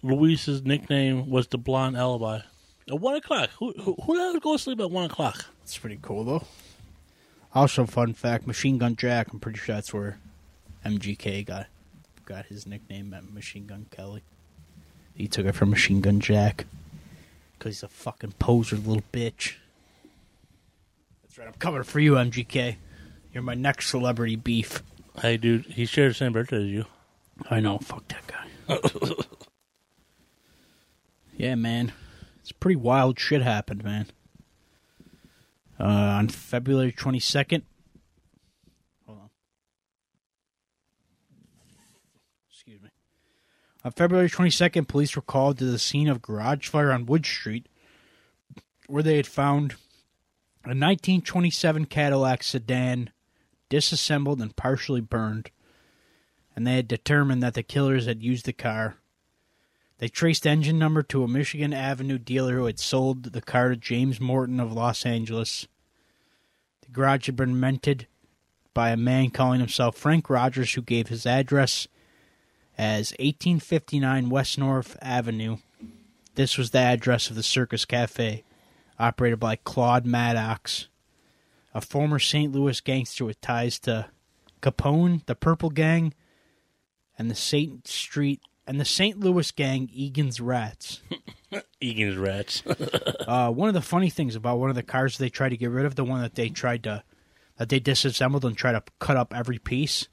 [0.02, 2.42] Louise's nickname was the blonde alibi.
[2.90, 5.46] At one o'clock, who who, who the hell go to sleep at one o'clock?
[5.64, 6.44] It's pretty cool though.
[7.56, 9.32] Also, fun fact: Machine Gun Jack.
[9.32, 10.20] I'm pretty sure that's where
[10.86, 11.68] MGK got
[12.26, 14.24] got his nickname at Machine Gun Kelly.
[15.16, 16.66] He took it from Machine Gun Jack
[17.58, 19.54] because he's a fucking poser little bitch.
[21.34, 21.48] That's right.
[21.48, 22.76] I'm coming for you, MGK.
[23.34, 24.84] You're my next celebrity beef.
[25.20, 26.86] Hey, dude, he shared the same birthday as you.
[27.50, 27.80] I know.
[27.80, 28.76] Fuck that guy.
[31.36, 31.92] yeah, man.
[32.40, 34.06] It's pretty wild shit happened, man.
[35.80, 37.64] Uh, on February 22nd.
[39.08, 39.30] Hold on.
[42.52, 42.90] Excuse me.
[43.84, 47.66] On February 22nd, police were called to the scene of garage fire on Wood Street,
[48.86, 49.74] where they had found
[50.66, 53.10] a 1927 Cadillac sedan
[53.70, 55.52] disassembled and partially burned
[56.56, 58.96] and they had determined that the killers had used the car.
[59.98, 63.76] They traced engine number to a Michigan Avenue dealer who had sold the car to
[63.76, 65.68] James Morton of Los Angeles.
[66.82, 68.08] The garage had been rented
[68.74, 71.88] by a man calling himself Frank Rogers, who gave his address
[72.78, 75.58] as 1859 West North Avenue.
[76.36, 78.44] This was the address of the Circus Cafe,
[79.00, 80.88] operated by Claude Maddox,
[81.74, 82.52] a former St.
[82.52, 84.08] Louis gangster with ties to
[84.62, 86.14] Capone, the Purple Gang,
[87.18, 87.88] and the St.
[87.88, 89.20] Street and the St.
[89.20, 91.02] Louis gang Egan's Rats.
[91.82, 92.64] Egan's rats.
[93.28, 95.70] Uh, one of the funny things about one of the cars they tried to get
[95.70, 97.04] rid of, the one that they tried to
[97.58, 100.10] that they disassembled and tried to cut up every piece.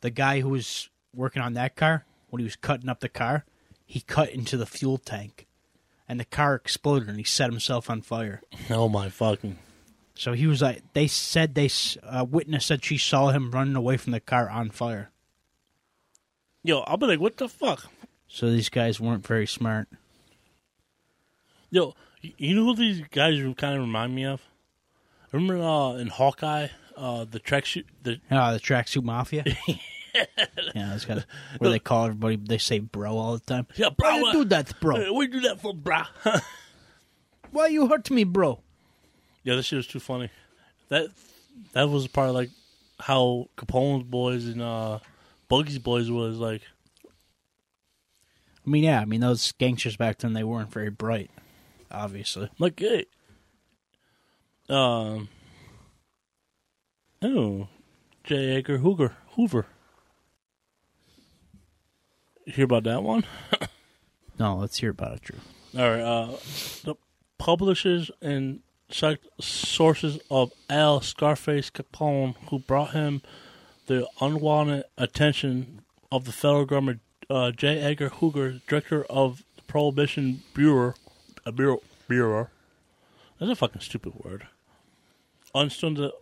[0.00, 3.44] The guy who was working on that car, when he was cutting up the car,
[3.84, 5.46] he cut into the fuel tank,
[6.12, 8.42] and the car exploded and he set himself on fire.
[8.68, 9.56] oh my fucking.
[10.14, 13.76] So he was like, they said they s- uh, witness said she saw him running
[13.76, 15.08] away from the car on fire.
[16.62, 17.86] Yo, I'll be like, what the fuck?
[18.28, 19.88] So these guys weren't very smart.
[21.70, 24.42] Yo, you know who these guys kind of remind me of?
[25.32, 29.44] Remember uh, in Hawkeye, uh, the track shoot, the Ah, the tracksuit mafia.
[30.74, 31.24] yeah, that's got
[31.58, 32.36] where they call everybody.
[32.36, 33.66] They say bro all the time.
[33.76, 35.12] yeah, bro, Why you uh, do that, bro?
[35.12, 36.06] We do that for bra.
[37.50, 38.60] Why you hurt me, bro?
[39.44, 40.30] yeah, this shit was too funny.
[40.88, 41.08] That
[41.72, 42.50] that was part of like
[43.00, 44.98] how Capone's boys and uh,
[45.48, 46.62] Buggy's boys was like.
[48.64, 51.30] I mean, yeah, I mean those gangsters back then they weren't very bright,
[51.90, 52.48] obviously.
[52.58, 53.06] Like, hey.
[54.68, 55.28] Um.
[57.20, 57.68] Oh,
[58.24, 58.56] J.
[58.56, 59.16] Edgar Hoover.
[59.36, 59.66] Hoover.
[62.46, 63.24] Hear about that one?
[64.38, 65.38] No, let's hear about it, Drew.
[65.78, 66.00] All right.
[66.00, 66.26] Uh,
[66.84, 66.94] the
[67.38, 68.60] publishers and
[69.40, 73.22] sources of Al Scarface Capone, who brought him
[73.86, 77.78] the unwanted attention of the federal government, uh, J.
[77.78, 80.94] Edgar Hoover, director of the Prohibition Bureau,
[81.44, 82.48] a bureau, bureau.
[83.38, 84.46] That's a fucking stupid word.
[85.54, 86.12] Understood the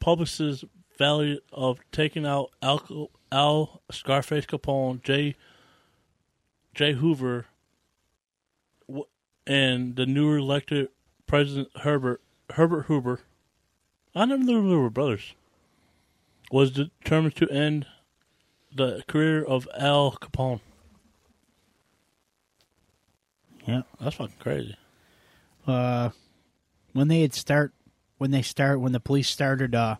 [0.00, 0.64] publicist's
[0.98, 5.34] value of taking out Al, Al Scarface Capone, J.
[6.74, 6.92] J.
[6.92, 7.46] Hoover,
[9.46, 10.88] and the newly elected
[11.26, 12.20] President Herbert
[12.50, 13.20] Herbert Hoover.
[14.14, 15.34] I never knew they were brothers.
[16.50, 17.86] Was determined to end
[18.74, 20.60] the career of Al Capone.
[23.66, 23.82] Yeah.
[23.98, 24.76] That's fucking crazy.
[25.66, 26.10] Uh,
[26.92, 27.72] when they had start,
[28.18, 29.96] when they start, when the police started uh,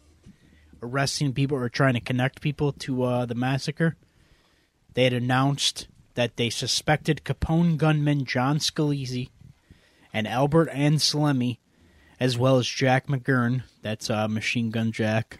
[0.82, 3.96] arresting people or trying to connect people to uh, the massacre,
[4.94, 9.30] they had announced that they suspected Capone gunman John Scalise
[10.12, 11.58] and Albert Anselmi,
[12.20, 15.38] as well as Jack McGurn, that's uh, Machine Gun Jack,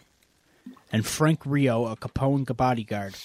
[0.91, 3.15] and Frank Rio, a Capone bodyguard.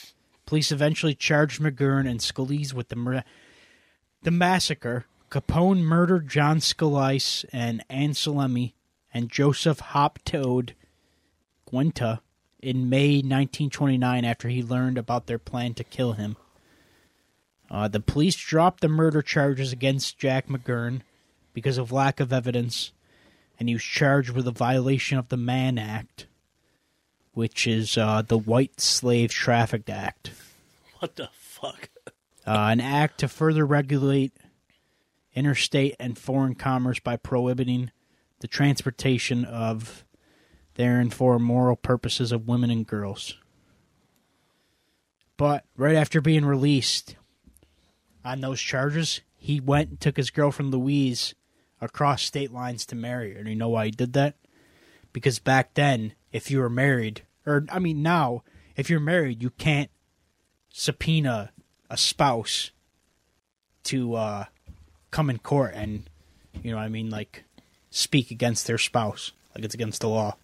[0.47, 3.25] Police eventually charged McGurn and Scalise with the
[4.23, 5.05] the massacre.
[5.31, 8.73] Capone murdered John Scalise and Anselmi
[9.13, 10.75] and Joseph Hop Toad
[11.71, 12.21] Guenta
[12.61, 16.37] in May 1929 after he learned about their plan to kill him.
[17.71, 21.03] Uh, the police dropped the murder charges against Jack McGurn
[21.53, 22.93] because of lack of evidence,
[23.59, 26.27] and he was charged with a violation of the Mann Act,
[27.35, 30.31] which is uh, the White Slave Traffic Act,
[31.01, 31.91] What the fuck?
[32.47, 34.33] uh, an act to further regulate
[35.35, 37.91] interstate and foreign commerce by prohibiting
[38.41, 40.05] the transportation of
[40.79, 43.35] therein for moral purposes of women and girls.
[45.37, 47.17] But right after being released
[48.25, 51.35] on those charges, he went and took his girlfriend Louise
[51.81, 53.41] across state lines to marry her.
[53.41, 54.37] And you know why he did that?
[55.13, 58.45] Because back then, if you were married, or I mean now,
[58.77, 59.91] if you're married, you can't
[60.71, 61.51] subpoena
[61.91, 62.71] a spouse
[63.85, 64.45] to uh,
[65.11, 66.09] come in court and,
[66.63, 67.45] you know I mean, like
[67.91, 69.33] speak against their spouse.
[69.55, 70.37] Like it's against the law.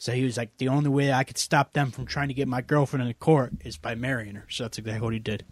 [0.00, 2.48] So he was like, the only way I could stop them from trying to get
[2.48, 4.46] my girlfriend in court is by marrying her.
[4.48, 5.44] So that's exactly what he did.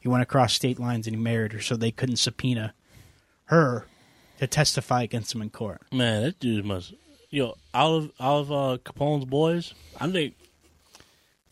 [0.00, 2.72] He went across state lines and he married her so they couldn't subpoena
[3.46, 3.84] her
[4.38, 5.82] to testify against him in court.
[5.92, 6.94] Man, that dude must.
[7.28, 10.36] Yo, out of out of uh, Capone's boys, I think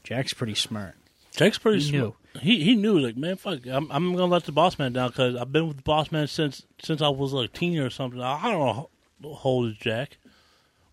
[0.02, 0.94] Jack's pretty smart.
[1.36, 2.14] Jack's pretty He smart.
[2.40, 5.36] He he knew like man, fuck, I'm I'm gonna let the boss man down because
[5.36, 8.22] I've been with the boss man since since I was like a teen or something.
[8.22, 8.88] I, I don't know how
[9.22, 10.16] how old is Jack,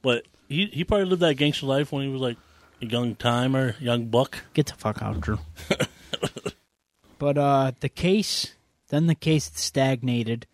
[0.01, 2.37] but he he probably lived that gangster life when he was like
[2.81, 4.43] a young timer, young buck.
[4.53, 5.39] Get the fuck out, Drew.
[7.19, 8.53] but uh, the case,
[8.89, 10.47] then the case stagnated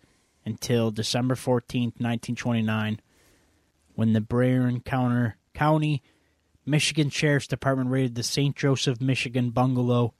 [0.44, 3.00] until December 14th, 1929,
[3.94, 4.80] when the Berrien
[5.54, 6.02] County,
[6.66, 8.54] Michigan Sheriff's Department raided the St.
[8.56, 10.14] Joseph, Michigan bungalow.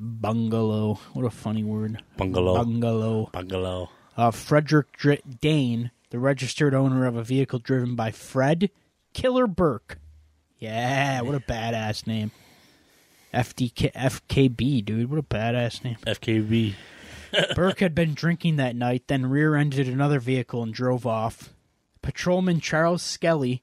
[0.00, 1.00] Bungalow.
[1.12, 2.02] What a funny word.
[2.16, 3.30] Bungalow, Bungalow.
[3.32, 3.90] bungalow.
[4.16, 8.70] Uh, Frederick Dr- Dane, the registered owner of a vehicle driven by Fred
[9.12, 9.98] Killer Burke.
[10.58, 12.30] Yeah, what a badass name.
[13.32, 15.10] FDK, FKB, dude.
[15.10, 15.96] What a badass name.
[16.06, 16.74] FKB.
[17.54, 21.50] Burke had been drinking that night, then rear ended another vehicle and drove off.
[22.00, 23.62] Patrolman Charles Skelly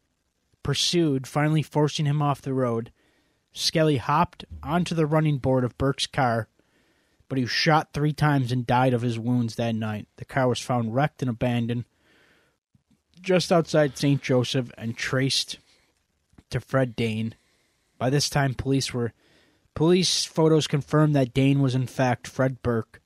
[0.61, 2.91] pursued, finally forcing him off the road.
[3.53, 6.47] Skelly hopped onto the running board of Burke's car,
[7.27, 10.07] but he was shot three times and died of his wounds that night.
[10.17, 11.85] The car was found wrecked and abandoned
[13.25, 14.21] just outside St.
[14.21, 15.57] Joseph and traced
[16.49, 17.35] to Fred Dane.
[17.97, 19.13] By this time, police were
[19.73, 23.01] police photos confirmed that Dane was in fact Fred Burke,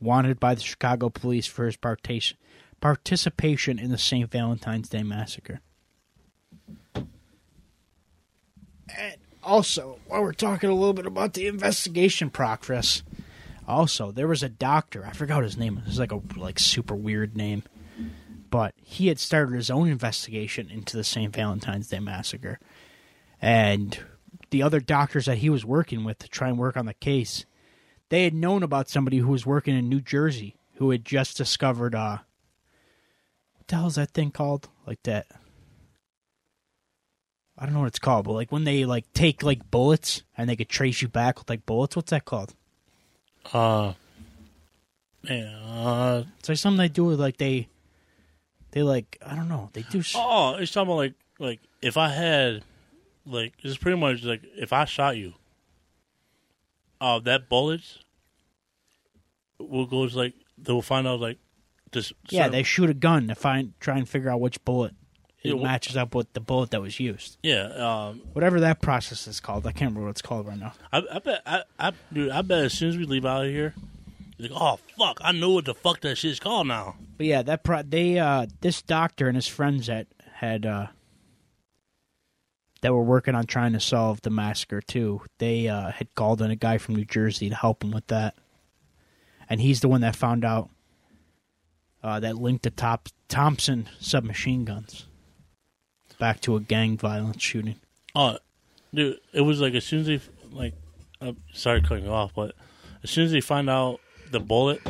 [0.00, 2.36] wanted by the Chicago police for his participation
[2.80, 4.30] participation in the St.
[4.30, 5.60] Valentine's Day massacre.
[6.94, 13.02] And also, while we're talking a little bit about the investigation progress,
[13.68, 15.06] also there was a doctor.
[15.06, 15.78] I forgot his name.
[15.78, 17.62] It was like a like super weird name,
[18.50, 21.34] but he had started his own investigation into the St.
[21.34, 22.58] Valentine's Day massacre,
[23.40, 23.98] and
[24.50, 27.46] the other doctors that he was working with to try and work on the case,
[28.08, 31.94] they had known about somebody who was working in New Jersey who had just discovered
[31.94, 32.18] uh
[33.56, 34.68] what the hell is that thing called?
[34.86, 35.26] Like that
[37.56, 40.48] I don't know what it's called, but like when they like take like bullets and
[40.48, 42.54] they could trace you back with like bullets, what's that called?
[43.52, 43.92] Uh,
[45.24, 45.58] yeah.
[45.66, 47.68] Uh, It's like something they do with like they
[48.72, 51.96] they like I don't know, they do s- oh, it's talking about like like if
[51.96, 52.62] I had
[53.26, 55.34] like it's pretty much like if I shot you,
[57.00, 57.98] uh, that bullets
[59.58, 61.38] will go to, like they'll find out like
[61.92, 62.12] this.
[62.28, 64.94] Yeah, certain- they shoot a gun to find try and figure out which bullet
[65.42, 67.38] it matches up with the bullet that was used.
[67.42, 67.62] yeah.
[68.08, 70.74] Um, Whatever that process is called, I can't remember what it's called right now.
[70.92, 73.50] I, I bet I, I dude, I bet as soon as we leave out of
[73.50, 73.74] here,
[74.42, 76.96] like, oh fuck, I know what the fuck that shit's called now.
[77.16, 80.86] But yeah, that pro- they uh this doctor and his friends that had uh
[82.82, 85.22] that were working on trying to solve the massacre too.
[85.38, 88.34] They uh had called in a guy from New Jersey to help him with that.
[89.48, 90.70] And he's the one that found out
[92.02, 95.06] uh that linked the top Thompson submachine guns
[96.18, 97.76] back to a gang violence shooting.
[98.14, 98.38] Oh,
[98.94, 100.20] dude, it was like as soon as they
[100.52, 100.74] like,
[101.20, 102.54] I'm sorry cutting you off, but
[103.02, 104.00] as soon as they find out
[104.30, 104.80] the bullet,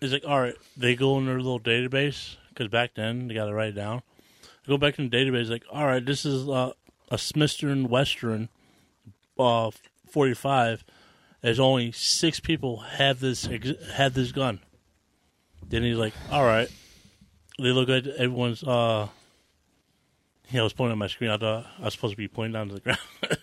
[0.00, 3.46] is like all right, they go in their little database because back then they got
[3.46, 4.02] to write it down.
[4.42, 6.72] They go back in the database, like all right, this is uh,
[7.10, 8.48] a Smithsonian Western,
[9.38, 9.70] uh,
[10.10, 10.84] forty five.
[11.40, 13.48] There's only six people have this
[13.94, 14.60] have this gun.
[15.68, 16.68] Then he's like, all right.
[17.58, 19.08] They look at everyone's uh
[20.52, 21.30] yeah, I was pointing at my screen.
[21.30, 22.98] I thought I was supposed to be pointing down to the ground.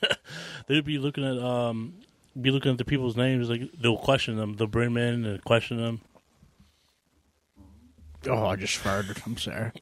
[0.68, 1.96] They'd be looking at um,
[2.42, 3.50] be looking at the people's names.
[3.50, 4.56] Like they'll question them.
[4.56, 6.02] They'll bring them in and question them.
[8.28, 9.26] Oh, I just farted.
[9.26, 9.72] I'm sorry.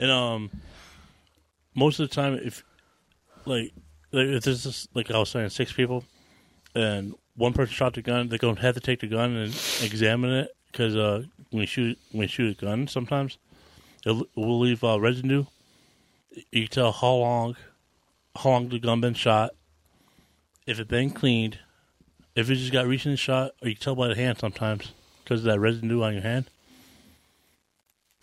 [0.00, 0.50] And um,
[1.74, 2.62] most of the time, if
[3.46, 3.72] like,
[4.12, 6.04] like if there's just like I was saying, six people,
[6.72, 10.30] and one person shot the gun, they're gonna have to take the gun and examine
[10.30, 13.38] it because uh, when you shoot when you shoot a gun, sometimes
[14.06, 15.44] it will leave uh, residue.
[16.52, 17.56] You can tell how long
[18.36, 19.50] how long the gun been shot,
[20.66, 21.58] if it been cleaned,
[22.38, 24.92] if it just got recently shot, or you can tell by the hand sometimes
[25.24, 26.48] because of that residue on your hand.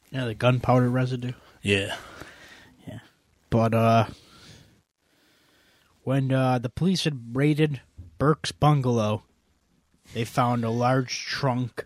[0.09, 1.33] Yeah, the gunpowder residue.
[1.61, 1.97] Yeah.
[2.87, 2.99] Yeah.
[3.49, 4.05] But uh
[6.03, 7.81] when uh the police had raided
[8.17, 9.23] Burke's bungalow,
[10.13, 11.83] they found a large trunk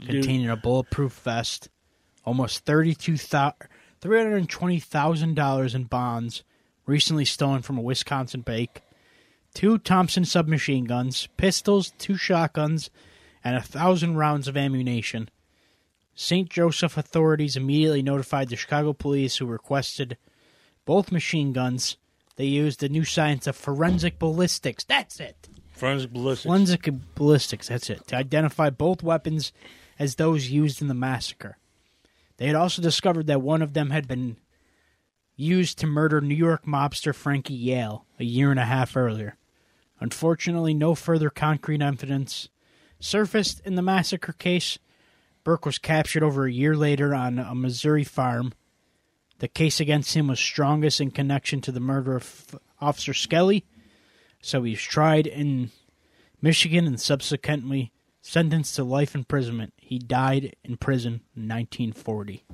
[0.00, 1.68] containing a bulletproof vest,
[2.24, 3.68] almost thirty-two thousand,
[4.00, 6.44] three hundred twenty thousand dollars in bonds,
[6.86, 8.82] recently stolen from a Wisconsin bank,
[9.54, 12.90] two Thompson submachine guns, pistols, two shotguns,
[13.44, 15.28] and a thousand rounds of ammunition.
[16.14, 16.48] St.
[16.48, 20.16] Joseph authorities immediately notified the Chicago police, who requested
[20.84, 21.96] both machine guns.
[22.36, 24.84] They used the new science of forensic ballistics.
[24.84, 25.48] That's it.
[25.72, 26.46] Forensic ballistics.
[26.46, 29.52] Forensic ballistics, that's it, to identify both weapons
[29.98, 31.58] as those used in the massacre.
[32.36, 34.36] They had also discovered that one of them had been
[35.36, 39.36] used to murder New York mobster Frankie Yale a year and a half earlier.
[40.02, 42.48] Unfortunately, no further concrete evidence
[42.98, 44.78] surfaced in the massacre case.
[45.44, 48.52] Burke was captured over a year later on a Missouri farm.
[49.38, 53.64] The case against him was strongest in connection to the murder of Officer Skelly,
[54.40, 55.70] so he was tried in
[56.40, 59.72] Michigan and subsequently sentenced to life imprisonment.
[59.76, 62.44] He died in prison in 1940.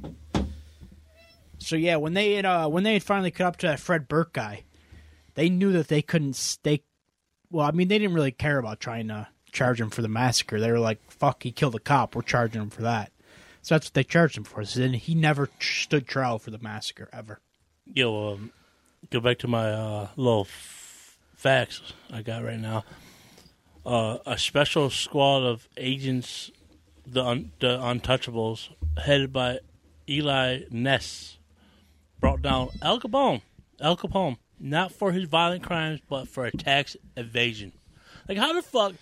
[1.59, 4.07] So yeah, when they had uh, when they had finally caught up to that Fred
[4.07, 4.65] Burke guy,
[5.35, 6.85] they knew that they couldn't stake.
[7.51, 10.61] Well, I mean, they didn't really care about trying to charge him for the massacre.
[10.61, 12.15] They were like, "Fuck, he killed a cop.
[12.15, 13.13] We're charging him for that."
[13.63, 14.65] So that's what they charged him for.
[14.65, 17.41] So then he never stood trial for the massacre ever.
[17.87, 18.53] Yo, um,
[19.11, 21.81] go back to my uh, little f- facts
[22.13, 22.85] I got right now.
[23.85, 26.51] Uh, a special squad of agents,
[27.07, 28.69] the un- the Untouchables,
[28.99, 29.61] headed by
[30.09, 31.39] Eli Ness,
[32.21, 33.41] brought down Al Capone.
[33.81, 37.73] Al Capone, not for his violent crimes, but for a tax evasion.
[38.29, 38.95] Like how the fuck,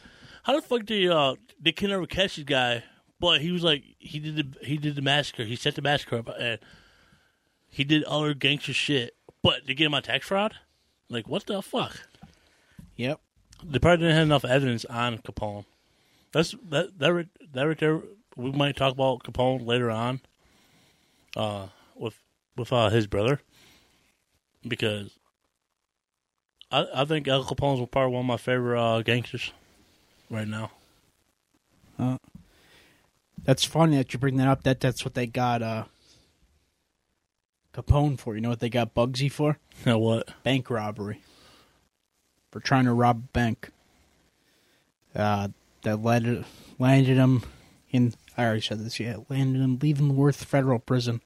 [0.43, 2.85] how the fuck did uh they can never catch this guy?
[3.19, 5.45] But he was like he did the he did the massacre.
[5.45, 6.59] He set the massacre up and
[7.69, 9.17] he did other gangster shit.
[9.43, 10.55] But to get him on tax fraud.
[11.09, 12.01] Like what the fuck?
[12.97, 13.21] Yep.
[13.65, 15.65] They probably didn't have enough evidence on Capone.
[16.33, 18.03] That's that that right, that right there.
[18.37, 20.21] We might talk about Capone later on,
[21.35, 22.19] uh, with
[22.57, 23.41] with uh, his brother,
[24.67, 25.19] because
[26.71, 29.53] I I think Al Capone's probably one of my favorite uh, gangsters
[30.31, 30.71] right now.
[33.47, 34.65] That's funny that you bring that up.
[34.65, 35.85] That that's what they got uh
[37.73, 38.35] Capone for.
[38.35, 39.59] You know what they got Bugsy for?
[39.87, 40.29] Know what?
[40.43, 41.21] Bank robbery.
[42.51, 43.71] For trying to rob a bank.
[45.15, 45.49] Uh
[45.83, 46.45] that landed
[46.79, 47.43] landed him
[47.91, 51.23] in I already said this, yeah, landed him Leavenworth Federal Prison.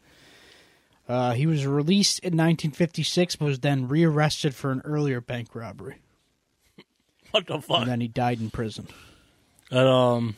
[1.11, 5.97] Uh, he was released in 1956, but was then rearrested for an earlier bank robbery,
[7.33, 7.81] What the fuck?
[7.81, 8.87] and then he died in prison.
[9.73, 10.37] And, um,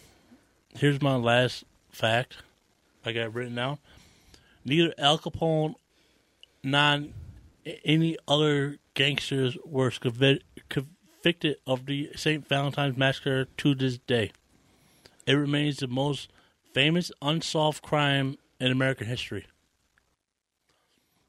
[0.75, 2.39] here's my last fact.
[3.05, 3.79] I got written down.
[4.65, 5.75] Neither Al Capone,
[6.63, 7.13] non
[7.85, 12.49] any other gangsters were convi- convicted of the St.
[12.49, 14.33] Valentine's Massacre to this day.
[15.27, 16.31] It remains the most
[16.73, 19.47] famous unsolved crime in American history.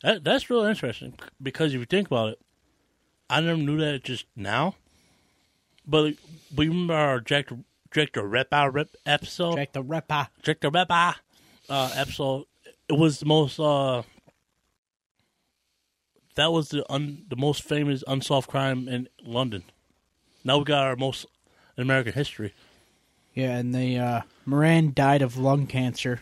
[0.04, 2.39] That, that's real interesting because if you think about it,
[3.30, 4.76] I never knew that just now.
[5.88, 6.16] But
[6.56, 9.56] we remember our Jack the, Jack the Ripper rip episode?
[9.56, 10.28] Jack the Ripper.
[10.41, 11.16] Jack the Ripper
[11.70, 12.45] uh, episode.
[12.89, 13.60] It was the most.
[13.60, 14.04] Uh,
[16.36, 19.64] that was the un, the most famous unsolved crime in London.
[20.43, 21.26] Now we got our most
[21.78, 22.54] in American history.
[23.34, 26.20] Yeah, and they uh, Moran died of lung cancer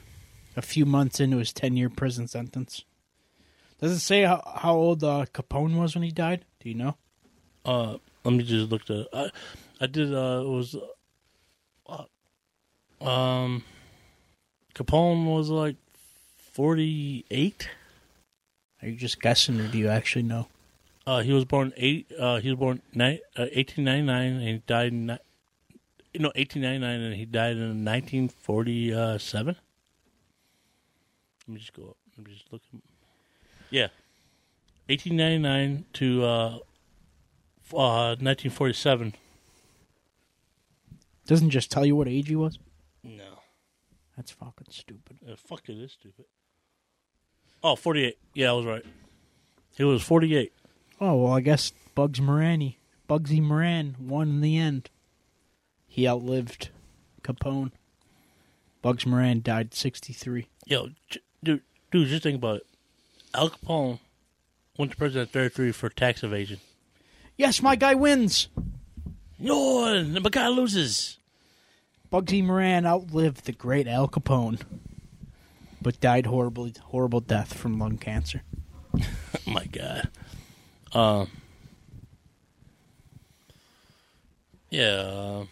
[0.55, 2.85] a few months into his ten year prison sentence.
[3.81, 6.45] Does it say how, how old uh, Capone was when he died?
[6.59, 6.95] Do you know?
[7.65, 9.07] Uh, let me just look the.
[9.11, 9.29] I,
[9.79, 10.13] I did.
[10.13, 10.75] Uh, it was.
[11.89, 13.63] Uh, um,
[14.75, 15.77] Capone was like
[16.53, 17.69] forty eight.
[18.81, 20.47] Are you just guessing, or do you actually know?
[21.07, 22.11] Uh, he was born eight.
[22.17, 24.93] Uh, he was born ni- uh, eighteen ninety nine, and he died.
[24.93, 29.55] In, ni- no, eighteen ninety nine, and he died in nineteen forty seven.
[31.47, 31.97] Let me just go up.
[32.15, 32.61] Let me just look.
[32.71, 32.83] him-
[33.71, 33.87] Yeah,
[34.89, 36.57] eighteen ninety nine to uh,
[37.75, 39.15] uh, nineteen forty seven.
[41.25, 42.59] Doesn't just tell you what age he was.
[43.03, 43.39] No,
[44.17, 45.17] That's fucking stupid.
[45.27, 46.25] uh, fuck it is stupid.
[47.63, 48.17] Oh, 48.
[48.33, 48.83] Yeah, I was right.
[49.77, 50.51] He was forty eight.
[50.99, 52.77] Oh well, I guess Bugs Morani,
[53.09, 54.89] Bugsy Moran, won in the end.
[55.87, 56.69] He outlived
[57.23, 57.71] Capone.
[58.81, 60.47] Bugs Moran died sixty three.
[60.65, 61.61] Yo, j- dude,
[61.91, 62.67] dude, just think about it.
[63.33, 63.99] Al Capone
[64.77, 66.59] went to prison at 33 for tax evasion.
[67.37, 68.49] Yes, my guy wins.
[69.39, 71.17] No, my guy loses.
[72.11, 74.61] Bugsy Moran outlived the great Al Capone,
[75.81, 78.43] but died horribly, horrible death from lung cancer.
[78.93, 78.99] Oh
[79.47, 80.09] my God.
[80.93, 81.29] Um.
[84.69, 85.43] yeah.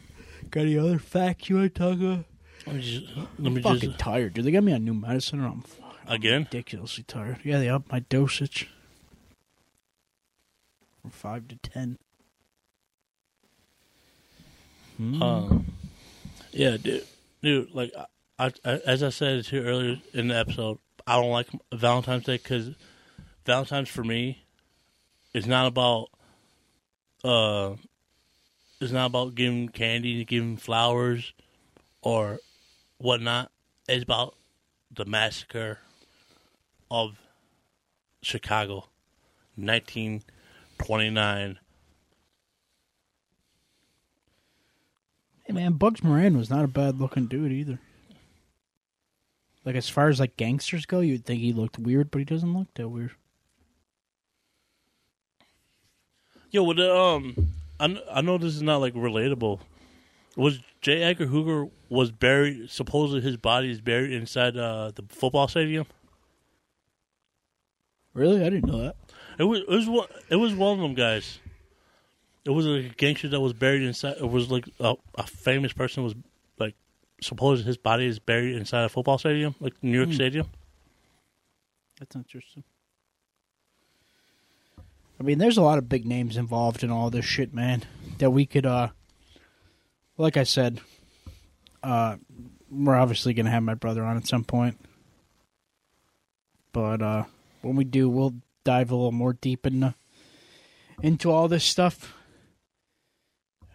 [0.51, 2.25] Got any other facts you want to talk about?
[2.67, 3.05] let me just.
[3.39, 4.45] Let me fucking just tired, dude.
[4.45, 5.63] They got me on new medicine, or I'm
[6.09, 6.43] again.
[6.43, 7.39] ridiculously tired.
[7.43, 8.69] Yeah, they upped my dosage
[11.01, 11.97] from five to ten.
[14.97, 15.21] Hmm.
[15.23, 15.65] Um.
[16.51, 17.05] Yeah, dude.
[17.41, 17.93] Dude, like
[18.37, 22.37] I, I, as I said here earlier in the episode, I don't like Valentine's Day
[22.37, 22.71] because
[23.45, 24.43] Valentine's for me
[25.33, 26.09] is not about.
[27.23, 27.75] Uh,
[28.81, 31.33] it's not about giving candy, giving flowers,
[32.01, 32.39] or
[32.97, 33.51] whatnot.
[33.87, 34.35] It's about
[34.91, 35.79] the massacre
[36.91, 37.19] of
[38.21, 38.85] Chicago,
[39.55, 40.23] nineteen
[40.77, 41.59] twenty nine.
[45.43, 47.79] Hey man, Bugs Moran was not a bad looking dude either.
[49.65, 52.53] Like as far as like gangsters go, you'd think he looked weird, but he doesn't
[52.53, 53.11] look that weird.
[56.51, 59.59] Yo, well, the, um, I, I know this is not like relatable.
[60.35, 61.03] Was J.
[61.03, 62.69] Edgar Hoover was buried?
[62.71, 65.85] Supposedly, his body is buried inside uh, the football stadium.
[68.13, 68.95] Really, I didn't know that.
[69.37, 71.39] It was it was one it was one of them guys.
[72.45, 74.17] It was a gangster that was buried inside.
[74.19, 76.15] It was like a, a famous person was
[76.57, 76.75] like
[77.21, 80.15] supposed his body is buried inside a football stadium, like New York Hmm.
[80.15, 80.47] Stadium.
[81.99, 82.63] That's interesting.
[85.19, 87.83] I mean, there's a lot of big names involved in all this shit, man.
[88.19, 88.89] That we could, uh,
[90.17, 90.79] like I said,
[91.83, 92.15] uh,
[92.71, 94.77] we're obviously gonna have my brother on at some point.
[96.71, 97.23] But uh,
[97.61, 99.95] when we do, we'll dive a little more deep into
[101.01, 102.13] into all this stuff.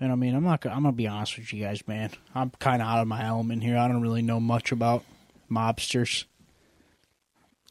[0.00, 0.60] And I mean, I'm not.
[0.60, 2.10] Gonna, I'm gonna be honest with you guys, man.
[2.34, 3.78] I'm kind of out of my element here.
[3.78, 5.04] I don't really know much about
[5.50, 6.24] mobsters,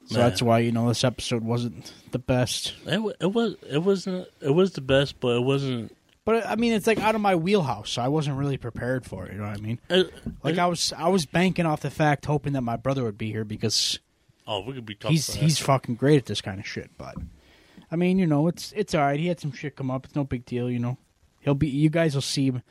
[0.05, 0.29] so Man.
[0.29, 2.73] that's why you know this episode wasn't the best.
[2.85, 5.95] It, it was it wasn't it was the best, but it wasn't.
[6.25, 9.25] But I mean, it's like out of my wheelhouse, so I wasn't really prepared for
[9.25, 9.33] it.
[9.33, 9.79] You know what I mean?
[9.89, 13.03] It, Like it- I was, I was banking off the fact, hoping that my brother
[13.03, 13.99] would be here because
[14.47, 15.15] oh, we could be talking.
[15.15, 16.91] he's he's fucking great at this kind of shit.
[16.97, 17.15] But
[17.91, 19.19] I mean, you know, it's it's all right.
[19.19, 20.05] He had some shit come up.
[20.05, 20.69] It's no big deal.
[20.69, 20.97] You know,
[21.41, 21.67] he'll be.
[21.67, 22.61] You guys will see him.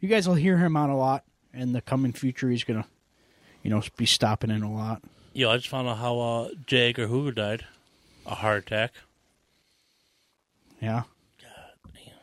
[0.00, 1.24] You guys will hear him out a lot
[1.54, 2.50] in the coming future.
[2.50, 2.86] He's gonna,
[3.62, 5.02] you know, be stopping in a lot.
[5.34, 6.90] Yo, I just found out how uh, J.
[6.90, 7.64] Edgar Hoover died,
[8.26, 8.92] a heart attack.
[10.80, 11.04] Yeah.
[11.40, 12.14] God damn.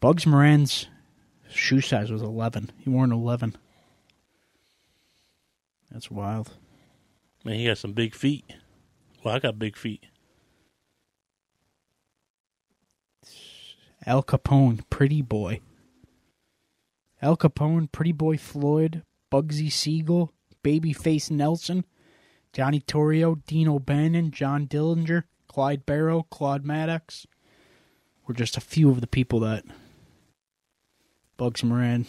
[0.00, 0.86] Bugs Moran's
[1.48, 2.70] shoe size was eleven.
[2.78, 3.56] He wore an eleven.
[5.90, 6.52] That's wild.
[7.44, 8.44] Man, he got some big feet.
[9.24, 10.04] Well, I got big feet.
[14.06, 15.60] Al Capone, Pretty Boy.
[17.22, 20.32] Al Capone, Pretty Boy Floyd, Bugsy Siegel,
[20.64, 21.84] Babyface Nelson,
[22.52, 27.26] Johnny Torrio, Dean O'Banion, John Dillinger, Clyde Barrow, Claude Maddox
[28.26, 29.64] were just a few of the people that
[31.36, 32.06] Bugs Moran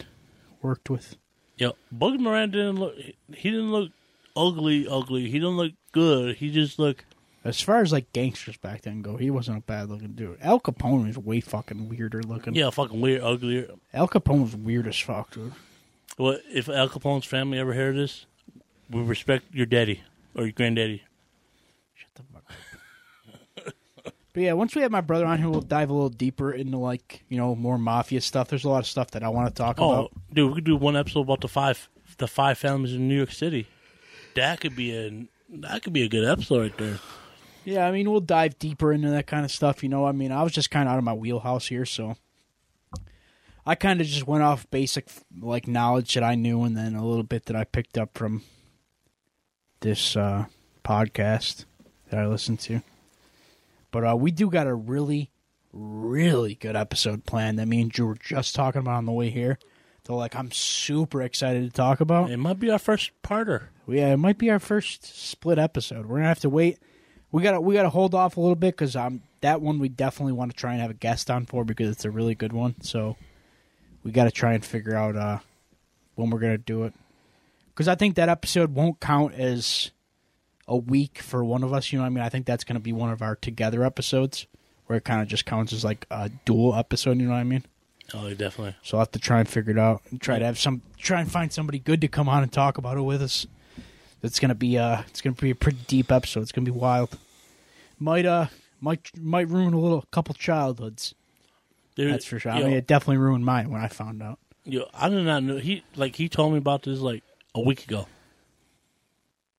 [0.62, 1.16] worked with.
[1.56, 2.94] Yo, Bugs Moran didn't look.
[2.96, 3.90] He didn't look
[4.36, 4.86] ugly.
[4.88, 5.26] Ugly.
[5.26, 6.36] He didn't look good.
[6.36, 7.04] He just looked.
[7.44, 10.38] As far as like gangsters back then go, he wasn't a bad looking dude.
[10.40, 12.54] Al Capone was way fucking weirder looking.
[12.54, 13.68] Yeah, fucking weird, uglier.
[13.92, 15.52] Al Capone was weird as fuck, dude.
[16.18, 18.26] Well, if Al Capone's family ever hear this,
[18.88, 20.02] we respect your daddy
[20.36, 21.02] or your granddaddy.
[21.94, 22.44] Shut the fuck
[23.66, 23.74] up.
[24.32, 26.76] but yeah, once we have my brother on here, we'll dive a little deeper into
[26.78, 28.48] like you know more mafia stuff.
[28.48, 30.12] There's a lot of stuff that I want to talk Oh, about.
[30.32, 33.32] dude, we could do one episode about the five, the five families in New York
[33.32, 33.66] City.
[34.34, 35.26] That could be a
[35.60, 36.98] that could be a good episode right there.
[37.64, 39.82] Yeah, I mean we'll dive deeper into that kind of stuff.
[39.82, 42.16] You know, I mean I was just kind of out of my wheelhouse here, so
[43.64, 45.08] I kind of just went off basic
[45.40, 48.42] like knowledge that I knew, and then a little bit that I picked up from
[49.80, 50.46] this uh,
[50.84, 51.64] podcast
[52.10, 52.82] that I listened to.
[53.90, 55.30] But uh, we do got a really,
[55.72, 59.30] really good episode planned that me and Drew were just talking about on the way
[59.30, 59.58] here.
[60.06, 62.30] So like I'm super excited to talk about.
[62.30, 63.68] It might be our first parter.
[63.86, 66.06] Yeah, it might be our first split episode.
[66.06, 66.78] We're gonna have to wait.
[67.30, 70.32] We gotta we gotta hold off a little bit because um that one we definitely
[70.32, 72.80] want to try and have a guest on for because it's a really good one.
[72.80, 73.16] So
[74.02, 75.38] we got to try and figure out uh
[76.16, 76.94] when we're gonna do it
[77.68, 79.92] because I think that episode won't count as
[80.66, 81.92] a week for one of us.
[81.92, 82.24] You know what I mean?
[82.24, 84.46] I think that's gonna be one of our together episodes
[84.86, 87.18] where it kind of just counts as like a dual episode.
[87.20, 87.64] You know what I mean?
[88.14, 88.74] Oh, definitely.
[88.82, 91.20] So I'll have to try and figure it out and try to have some try
[91.20, 93.46] and find somebody good to come on and talk about it with us.
[94.22, 96.40] It's gonna be uh it's gonna be a pretty deep episode.
[96.42, 97.18] It's gonna be wild.
[97.98, 98.46] Might uh
[98.80, 101.14] might might ruin a little couple childhoods.
[101.94, 102.52] Dude, That's for sure.
[102.52, 104.38] I mean it definitely ruined mine when I found out.
[104.64, 107.22] yo, I did not know he like he told me about this like
[107.54, 108.06] a week ago.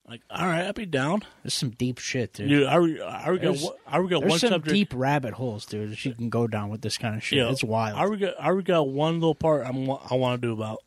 [0.07, 2.49] Like, all right, I'd be down, There's some deep shit, dude.
[2.49, 2.67] dude.
[2.67, 4.73] I re, I re got There's- one- I re got There's some subject.
[4.73, 7.37] deep rabbit holes, dude, that you can go down with this kind of shit.
[7.37, 7.97] Yo, it's wild.
[7.97, 10.53] I re got I re got one little part I'm, wa- I want to do
[10.53, 10.79] about.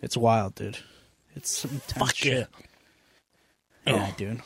[0.00, 0.78] It's wild, dude.
[1.34, 2.46] It's some intense Fuck shit.
[3.86, 3.92] yeah.
[3.94, 4.40] Yeah, dude.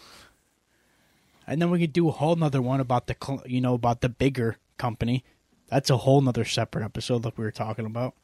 [1.47, 4.01] And then we could do a whole nother one about the, cl- you know, about
[4.01, 5.25] the bigger company.
[5.69, 8.15] That's a whole nother separate episode, like we were talking about.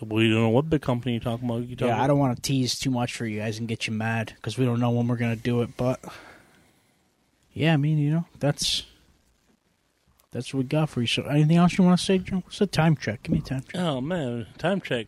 [0.00, 1.66] We don't know what big company you're talking about.
[1.66, 3.86] You talking Yeah, I don't want to tease too much for you guys and get
[3.86, 5.76] you mad because we don't know when we're gonna do it.
[5.76, 6.00] But
[7.52, 8.84] yeah, I mean, you know, that's
[10.32, 11.06] that's what we got for you.
[11.06, 12.42] So, anything else you want to say, Joe?
[12.44, 13.22] What's the time check?
[13.22, 13.80] Give me a time check.
[13.80, 15.06] Oh man, time check.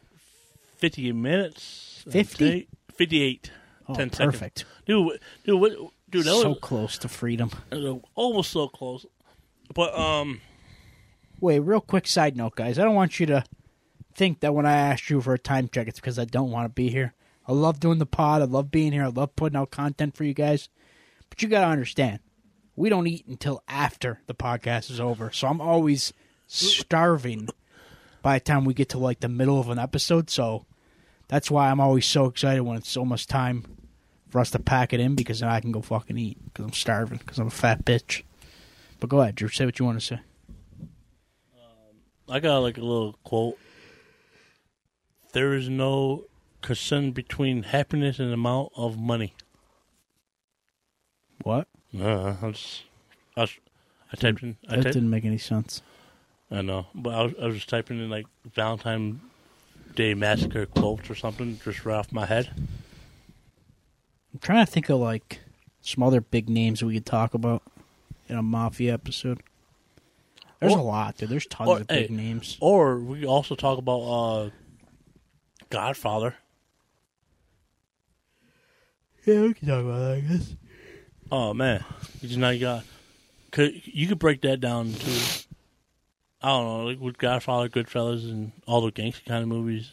[0.77, 2.05] Fifty minutes.
[2.11, 2.69] 50?
[2.95, 3.51] Fifty-eight.
[3.89, 4.33] Oh, 10 seconds.
[4.33, 4.65] perfect.
[4.87, 5.73] Dude, dude, what,
[6.09, 7.51] dude, that so was close to freedom.
[7.73, 9.05] uh, almost so close.
[9.75, 10.41] But um,
[11.41, 12.79] Wait, real quick side note, guys.
[12.79, 13.45] I don't want you to
[14.19, 16.67] think that when I asked you for a time check, it's because I don't want
[16.67, 17.15] to be here.
[17.47, 18.43] I love doing the pod.
[18.43, 19.05] I love being here.
[19.05, 20.69] I love putting out content for you guys.
[21.31, 22.19] But you got to understand,
[22.77, 25.31] we don't eat until after the podcast is over.
[25.33, 26.13] So I'm always
[26.49, 27.49] starving
[28.21, 30.31] by the time we get to like the middle of an episode.
[30.31, 30.67] So
[31.29, 33.65] that's why I'm always so excited when it's almost time
[34.29, 36.73] for us to pack it in because then I can go fucking eat because I'm
[36.73, 38.25] starving because I'm a fat bitch.
[39.01, 39.49] But go ahead, Drew.
[39.49, 40.21] Say what you want to say.
[41.55, 41.97] Um,
[42.29, 43.59] I got like a little quote.
[45.33, 46.25] There is no
[46.63, 49.35] concern between happiness and amount of money.
[51.43, 51.69] What?
[51.99, 52.83] Uh, I was,
[53.37, 53.53] I was,
[54.13, 54.57] I typed in.
[54.69, 55.83] I That typed, didn't make any sense.
[56.51, 59.21] I know, but I was, I was just typing in like Valentine
[59.95, 62.51] Day massacre quotes or something just right off my head.
[64.33, 65.41] I'm trying to think of like
[65.81, 67.63] some other big names we could talk about
[68.29, 69.41] in a mafia episode.
[70.61, 71.29] There's Or- a lot, dude.
[71.29, 72.57] There's tons or- of big hey, names.
[72.61, 74.51] Or we could also talk about uh,
[75.71, 76.37] Godfather.
[79.27, 80.55] Yeah, we can talk about that, I guess.
[81.31, 81.85] Oh man,
[82.21, 82.85] you just now you got.
[83.51, 85.11] Could you could break that down to,
[86.43, 89.91] I don't know, like with Godfather, Goodfellas, and all the gangster kind of movies.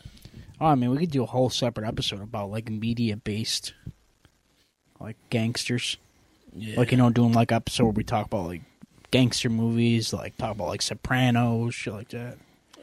[0.62, 3.74] Oh, I mean, we could do a whole separate episode about like media based,
[5.00, 5.98] like gangsters.
[6.54, 8.62] Yeah, Like you know, doing like episode where we talk about like
[9.12, 12.38] gangster movies, like talk about like Sopranos, shit like that.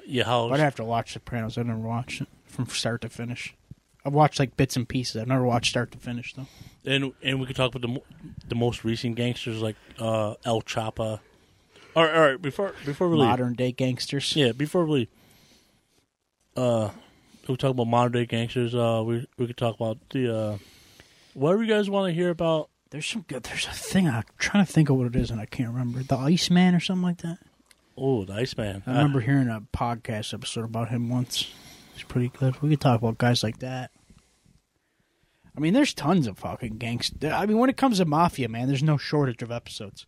[0.07, 0.25] yeah.
[0.25, 1.57] How But I'd have to watch Sopranos.
[1.57, 3.55] I never watched it from start to finish.
[4.05, 5.21] I've watched like bits and pieces.
[5.21, 6.47] I've never watched start to finish though.
[6.85, 8.05] and and we could talk about the mo-
[8.49, 11.21] the most recent gangsters like uh, El Chapo.
[11.95, 12.41] All right, all right.
[12.43, 14.35] Before before we leave, Modern day gangsters.
[14.35, 15.09] yeah, before we leave,
[16.57, 16.91] uh,
[17.49, 18.75] we talk about modern day gangsters.
[18.75, 20.59] Uh, we we could talk about the uh,
[21.35, 22.69] whatever you guys want to hear about.
[22.91, 23.43] There's some good.
[23.45, 26.03] There's a thing I'm trying to think of what it is and I can't remember.
[26.03, 27.39] The Iceman or something like that.
[27.97, 28.83] Oh, the Iceman.
[28.87, 31.51] I remember hearing a podcast episode about him once.
[32.13, 32.61] Pretty good.
[32.61, 33.91] We could talk about guys like that.
[35.57, 37.31] I mean, there's tons of fucking gangster.
[37.31, 40.05] I mean, when it comes to mafia, man, there's no shortage of episodes.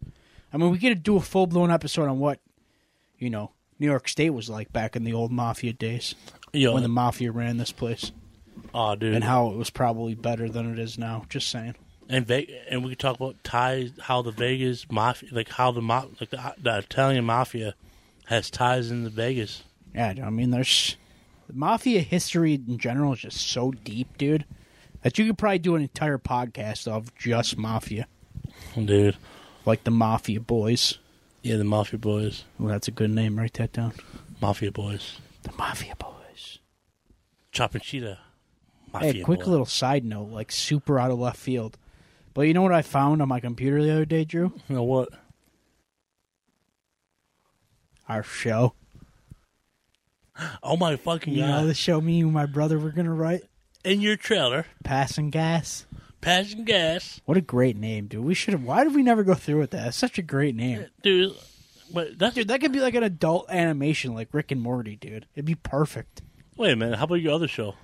[0.53, 2.41] I mean, we could do a full blown episode on what,
[3.19, 6.15] you know, New York State was like back in the old mafia days
[6.53, 8.13] Yo, when the mafia ran this place,
[8.75, 11.25] oh, dude, and how it was probably better than it is now.
[11.31, 11.75] Just saying.
[12.07, 15.81] and Ve- and we could talk about ties, how the Vegas mafia, like how the
[15.81, 17.75] ma- like the, the Italian mafia
[18.27, 19.63] has ties in the Vegas.
[19.95, 20.97] Yeah, I mean, there's
[21.53, 24.45] mafia history in general is just so deep, dude,
[25.03, 28.07] that you could probably do an entire podcast of just mafia,
[28.83, 29.17] Dude,
[29.67, 30.99] like the Mafia Boys.
[31.43, 33.39] yeah, the mafia boys, Well, that's a good name.
[33.39, 33.93] Write that down.
[34.41, 36.59] mafia boys, The Mafia Boys.
[37.53, 38.19] chopping cheetah.
[38.93, 39.51] Mafia hey, quick boy.
[39.51, 41.77] little side note, like super out of left field.
[42.33, 44.53] But you know what I found on my computer the other day, Drew?
[44.69, 45.09] You know what?
[48.09, 48.75] Our show.
[50.63, 51.67] Oh my fucking You know god!
[51.69, 53.43] the show me and my brother were gonna write?
[53.85, 55.87] In your trailer, Passing Gas.
[56.23, 58.25] passing gas, What a great name, dude.
[58.25, 58.63] We should have.
[58.65, 59.89] Why did we never go through with that?
[59.89, 60.81] It's such a great name.
[60.81, 61.35] Uh, dude.
[61.93, 65.27] But that's Dude, that could be like an adult animation like Rick and Morty, dude.
[65.35, 66.23] It'd be perfect.
[66.57, 66.97] wait a minute.
[66.99, 67.75] How about your other show?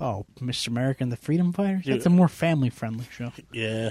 [0.00, 0.68] Oh, Mr.
[0.68, 1.84] America and the Freedom Fighters?
[1.84, 3.30] That's a more family friendly show.
[3.52, 3.90] Yeah,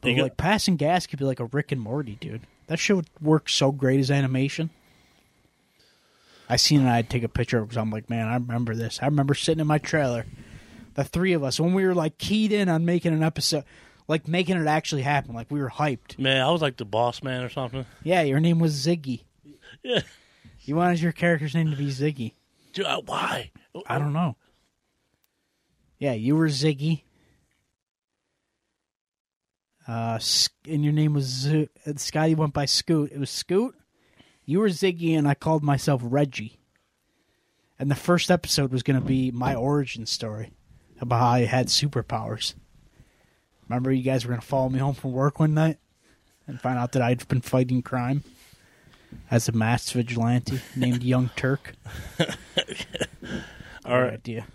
[0.00, 2.40] But You got- like Passing Gas could be like a Rick and Morty, dude.
[2.68, 4.70] That show would work so great as animation.
[6.50, 8.34] I seen it, and I'd take a picture of it because I'm like, man, I
[8.34, 8.98] remember this.
[9.00, 10.26] I remember sitting in my trailer,
[10.94, 13.64] the three of us, when we were like keyed in on making an episode,
[14.08, 15.34] like making it actually happen.
[15.34, 16.18] Like we were hyped.
[16.18, 16.40] man.
[16.40, 17.86] I was like the boss man or something.
[18.02, 19.22] Yeah, your name was Ziggy.
[19.84, 20.00] Yeah,
[20.62, 22.32] You wanted your character's name to be Ziggy.
[22.72, 22.84] dude.
[22.86, 23.50] uh, Why?
[23.86, 24.36] I don't know.
[25.98, 27.02] Yeah, you were Ziggy.
[29.88, 30.18] Uh,
[30.68, 32.34] and your name was Z- uh, Scotty.
[32.34, 33.10] Went by Scoot.
[33.12, 33.74] It was Scoot.
[34.50, 36.58] You were Ziggy, and I called myself Reggie.
[37.78, 40.50] And the first episode was going to be my origin story
[41.00, 42.54] about how I had superpowers.
[43.68, 45.78] Remember, you guys were going to follow me home from work one night
[46.48, 48.24] and find out that I'd been fighting crime
[49.30, 51.74] as a masked vigilante named Young Turk.
[53.84, 54.14] All right.
[54.14, 54.48] idea.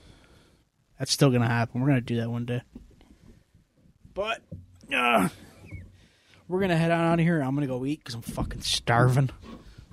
[1.00, 1.80] That's still gonna happen.
[1.80, 2.64] We're gonna do that one day.
[4.14, 4.42] But
[4.94, 5.30] uh,
[6.50, 7.42] we're gonna head on out of here.
[7.42, 9.30] I'm gonna go eat because I'm fucking starving.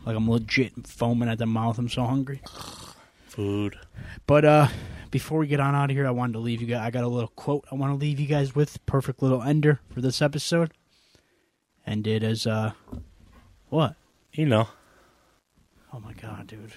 [0.05, 1.78] Like I'm legit foaming at the mouth.
[1.78, 2.40] I'm so hungry.
[3.28, 3.78] Food.
[4.26, 4.68] But uh,
[5.11, 6.80] before we get on out of here, I wanted to leave you guys.
[6.80, 8.84] I got a little quote I want to leave you guys with.
[8.86, 10.72] Perfect little ender for this episode.
[11.86, 12.72] And it is uh,
[13.68, 13.96] what?
[14.32, 14.68] You know.
[15.92, 16.74] Oh my god, dude.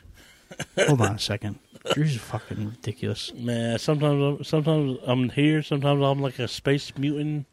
[0.88, 1.60] Hold on a second.
[1.94, 3.34] Drew's fucking ridiculous.
[3.34, 7.46] Man, sometimes I'm, sometimes I'm here, sometimes I'm like a space mutant.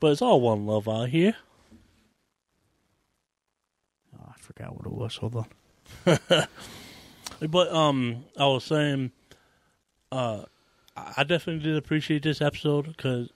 [0.00, 1.34] But it's all one love out here.
[4.16, 5.16] Oh, I forgot what it was.
[5.16, 5.36] Hold
[6.06, 6.48] on.
[7.48, 9.12] But um, I was saying,
[10.10, 10.42] uh,
[10.96, 13.30] I I definitely did appreciate this episode because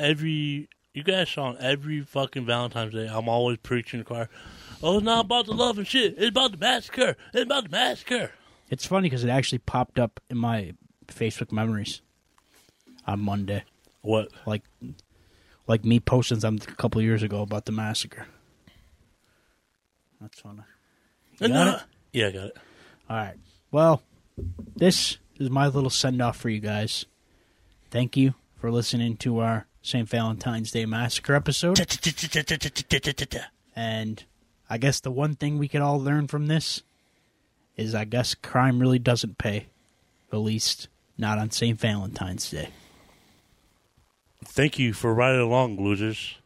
[0.00, 4.28] every you guys saw on every fucking Valentine's Day, I'm always preaching the choir.
[4.82, 6.14] Oh, it's not about the love and shit.
[6.18, 7.16] It's about the massacre.
[7.32, 8.32] It's about the massacre.
[8.68, 10.72] It's funny because it actually popped up in my
[11.06, 12.02] Facebook memories
[13.06, 13.62] on Monday,
[14.02, 14.28] What?
[14.44, 14.64] like
[15.68, 18.26] like me posting something a couple years ago about the massacre.
[20.26, 20.62] That's funny.
[21.38, 21.82] You got uh, it?
[22.12, 22.56] Yeah, I got it.
[23.08, 23.36] All right.
[23.70, 24.02] Well,
[24.74, 27.04] this is my little send off for you guys.
[27.92, 30.08] Thank you for listening to our St.
[30.08, 31.78] Valentine's Day Massacre episode.
[33.76, 34.24] And
[34.68, 36.82] I guess the one thing we could all learn from this
[37.76, 39.68] is I guess crime really doesn't pay.
[40.32, 41.78] At least not on St.
[41.78, 42.70] Valentine's Day.
[44.44, 46.36] Thank you for riding along, losers.